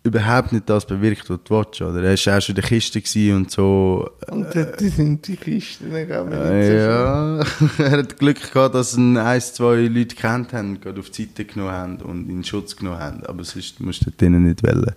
[0.03, 2.03] überhaupt nicht das bewirkt, was du willst, oder?
[2.03, 4.07] Er war auch schon in der Kiste und so.
[4.27, 6.39] Und dort sind die Kisten, glaube ich.
[6.39, 7.39] Äh, ja,
[7.79, 11.45] er hat Glück gehabt, dass ihn ein, zwei Leute kennt haben, gerade auf die Seite
[11.45, 13.25] genommen haben und in Schutz genommen haben.
[13.25, 14.93] Aber sonst musst du denen nicht wollen.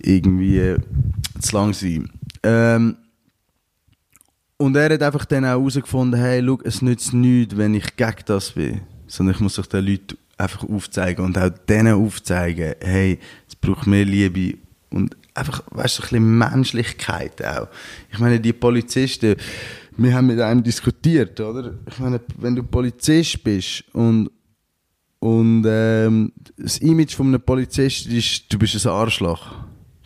[0.00, 0.78] Irgendwie äh,
[1.40, 2.10] zu lang sein.
[2.42, 2.96] Ähm,
[4.58, 8.24] und er hat einfach dann auch herausgefunden, hey, schau, es nützt nichts, wenn ich gegen
[8.24, 8.80] das bin.
[9.06, 13.18] Sondern ich muss euch den Leuten einfach aufzeigen und auch denen aufzeigen, hey,
[13.48, 14.58] es braucht mehr Liebe
[14.90, 17.68] und einfach, weißt du, ein bisschen Menschlichkeit auch.
[18.10, 19.36] Ich meine, die Polizisten,
[19.96, 21.74] wir haben mit einem diskutiert, oder?
[21.88, 24.30] Ich meine, wenn du Polizist bist und
[25.18, 29.50] und ähm, das Image von einem Polizist ist, du bist ein Arschloch.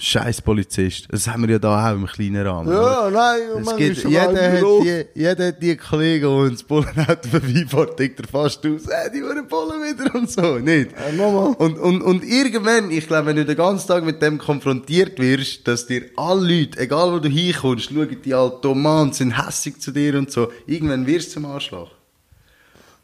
[0.03, 1.09] Scheiß Polizist.
[1.11, 2.69] Das haben wir ja da auch im kleinen Rahmen.
[2.69, 2.81] oder?
[2.81, 7.29] Ja, nein, Es man gibt, jeder, hat die, jeder hat die Kollegen, die ins Bullenauto
[7.29, 10.93] vorbeifahren, denkt er fast aus, äh, die wollen Bullen wieder und so, nicht?
[10.93, 11.55] Ja, nochmal.
[11.59, 15.69] Und, und, und irgendwann, ich glaube, wenn du den ganzen Tag mit dem konfrontiert wirst,
[15.69, 19.83] dass dir alle Leute, egal wo du hinkommst, schauen die halt dumm an sind hässig
[19.83, 21.91] zu dir und so, irgendwann wirst du zum Arschloch.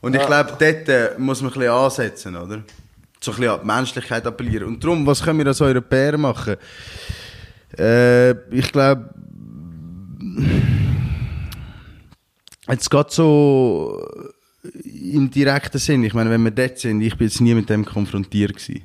[0.00, 2.62] Und ich glaube, dort äh, muss man ein bisschen ansetzen, oder?
[3.26, 4.68] So ein bisschen an die Menschlichkeit appellieren.
[4.68, 6.54] Und darum, was können wir als Europäer machen?
[7.76, 9.10] Äh, ich glaube,
[12.68, 14.00] jetzt geht so
[14.84, 16.04] im direkten Sinn.
[16.04, 18.84] Ich meine, wenn wir dort sind, ich bin jetzt nie mit dem konfrontiert gewesen.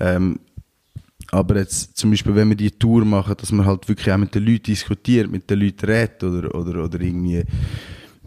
[0.00, 0.40] Ähm,
[1.30, 4.34] aber jetzt zum Beispiel, wenn wir die Tour machen, dass man halt wirklich auch mit
[4.34, 7.44] den Leuten diskutiert, mit den Leuten redet oder, oder, oder irgendwie,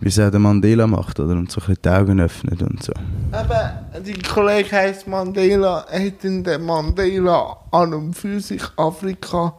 [0.02, 1.34] wie es auch der Mandela macht, oder?
[1.34, 2.94] Und so ein bisschen die Augen öffnet und so.
[2.94, 9.56] Eben, die Kollege heisst Mandela, hat in der Mandela an und für sich Afrika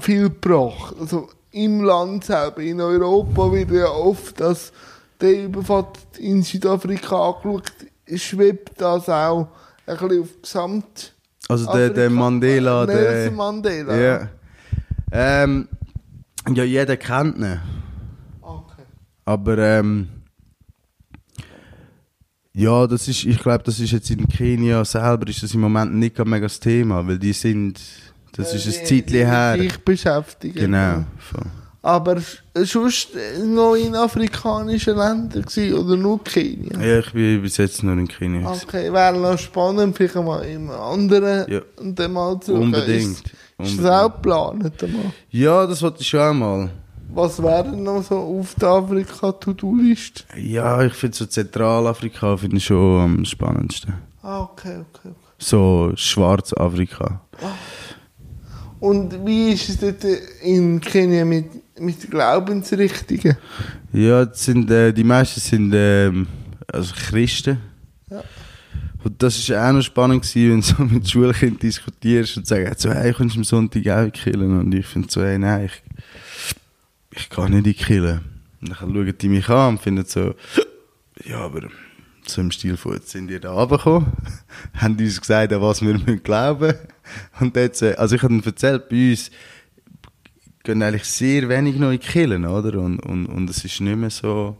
[0.00, 0.94] viel gebracht.
[0.98, 4.72] Also im Land selber, in Europa wird ja oft das
[5.20, 5.86] der Überfall
[6.18, 7.72] in Südafrika angeschaut,
[8.16, 9.48] schwebt das auch
[9.86, 11.14] ein bisschen auf Gesamt.
[11.48, 12.96] Also der, der Mandela, der...
[12.96, 13.96] Nelson Mandela.
[13.96, 14.28] Ja.
[15.12, 15.68] Ähm,
[16.52, 17.60] ja, jeder kennt ihn.
[19.24, 20.08] Aber ähm,
[22.52, 25.94] ja, das ist, ich glaube, das ist jetzt in Kenia selber ist das im Moment
[25.94, 27.80] nicht gerade mega das Thema, weil die sind,
[28.32, 29.56] das ist ein Zeitchen her.
[29.58, 30.60] Ich beschäftige.
[30.60, 31.04] Genau.
[31.18, 31.46] voll.
[31.82, 32.16] Aber
[32.54, 33.10] sonst
[33.44, 36.80] noch in afrikanischen Ländern gewesen, oder nur Kenia?
[36.80, 38.50] Ja, ich bin bis jetzt nur in Kenia.
[38.50, 41.60] Okay, wäre noch spannend, vielleicht mal im anderen Ja.
[41.76, 43.02] und dann mal zu Unbedingt.
[43.02, 43.90] Ist, ist das Unbedingt.
[43.90, 44.72] auch geplant?
[45.30, 46.70] Ja, das wollte ich schon einmal.
[47.14, 50.24] Was wäre denn noch so auf der Afrika-To-Do-Liste?
[50.36, 53.94] Ja, ich finde so Zentralafrika finde ich schon am spannendsten.
[54.20, 55.14] Ah, okay, okay, okay.
[55.38, 57.20] So Schwarzafrika.
[58.80, 60.04] Und wie ist es dort
[60.42, 61.46] in Kenia mit,
[61.78, 63.36] mit den Glaubensrichtungen?
[63.92, 66.26] Ja, sind, äh, die meisten sind ähm,
[66.66, 67.58] also Christen.
[68.10, 68.24] Ja.
[69.04, 72.80] Und das war auch noch spannend, gewesen, wenn du so mit Schulkindern diskutierst und sagst,
[72.80, 74.38] so, hey, kommst du am Sonntag auch Kirche?
[74.38, 75.82] Und ich finde so, hey, nein, ich,
[77.16, 78.20] ich kann nicht in die Kirche.
[78.60, 80.34] Und dann schauen die mich an und finden so,
[81.24, 81.68] ja, aber
[82.26, 84.12] so im Stil von, jetzt sind die da runtergekommen,
[84.74, 86.74] haben uns gesagt, an was wir müssen glauben
[87.40, 89.30] Und jetzt, äh, also ich habe ihnen erzählt, bei uns
[90.62, 92.78] gehen eigentlich sehr wenig noch die Kirche, oder?
[92.78, 94.56] Und, und, und es ist nicht mehr so...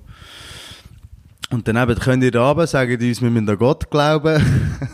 [1.50, 4.42] Und dann eben könnt ihr da runter, sagen die uns, wir müssen an Gott glauben.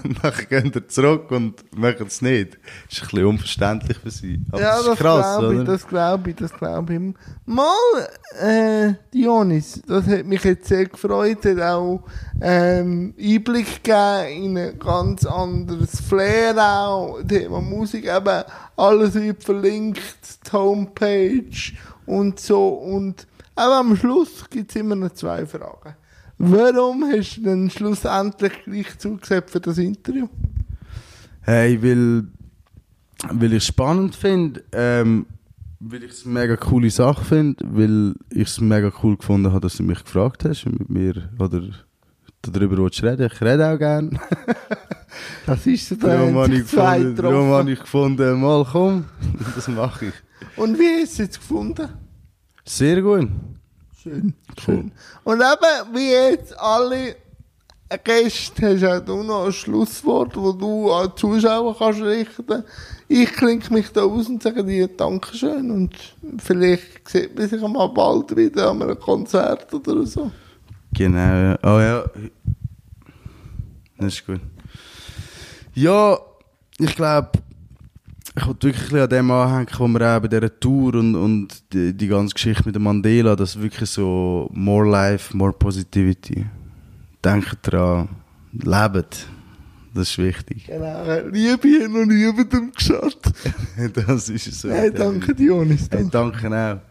[0.22, 2.58] Dann gehen ihr zurück und machen es nicht.
[2.88, 4.40] Das ist ein bisschen unverständlich für sie.
[4.50, 7.00] Aber ja, das das, glaube ich, das glaube ich, das glaube ich.
[7.46, 7.72] Mal,
[8.40, 12.02] äh, Dionis, das hat mich jetzt sehr gefreut, hat auch
[12.40, 18.44] ähm, Einblick gegeben in ein ganz anderes Flair auch, Thema Musik, eben
[18.76, 20.00] alles wird verlinkt,
[20.46, 21.72] die Homepage
[22.06, 25.94] und so und aber am Schluss gibt es immer noch zwei Fragen.
[26.42, 30.26] Warum hast du denn schlussendlich gleich zugesagt für das Interview?
[31.42, 32.24] Hey, weil,
[33.30, 35.26] weil ich es spannend finde, ähm,
[35.80, 39.60] weil ich es eine mega coole Sache finde, weil ich es mega cool gefunden habe,
[39.60, 41.60] dass du mich gefragt hast und mit mir oder
[42.40, 43.28] darüber willst reden.
[43.30, 44.18] Ich rede auch gerne.
[45.44, 49.06] Das ist so Darum habe ich, gefunden, darum habe ich gefunden, mal komm,
[49.56, 50.14] das mache ich.
[50.56, 51.88] Und wie hast du es jetzt gefunden?
[52.64, 53.28] Sehr gut.
[54.02, 54.92] Schön, schön.
[55.24, 57.16] Und eben, wie jetzt alle
[58.02, 62.64] Gäste, hast auch du noch ein Schlusswort, das du an die Zuschauer kannst richten.
[63.08, 65.94] Ich klinke mich da aus und sage dir Dankeschön und
[66.38, 70.30] vielleicht sieht man sich mal bald wieder an einem Konzert oder so.
[70.94, 71.18] Genau.
[71.18, 71.58] ja.
[71.62, 72.04] Oh ja.
[73.98, 74.40] Das ist gut.
[75.74, 76.18] Ja,
[76.78, 77.32] ich glaube,
[78.36, 81.92] ich wollte wirklich an dem anhängen, wo wir auch bei dieser Tour und, und die,
[81.92, 86.46] die ganze Geschichte mit dem Mandela, das ist wirklich so more life, more positivity.
[87.24, 88.08] Denkt dran,
[88.52, 89.26] lebt.
[89.92, 90.66] Das ist wichtig.
[90.66, 91.02] Genau,
[91.32, 93.18] Liebe hat noch niemandem geschaut.
[94.06, 94.70] das ist so.
[94.70, 95.88] Hey, danke Dionis.
[95.90, 96.40] Hey, Danke.
[96.40, 96.89] danke auch.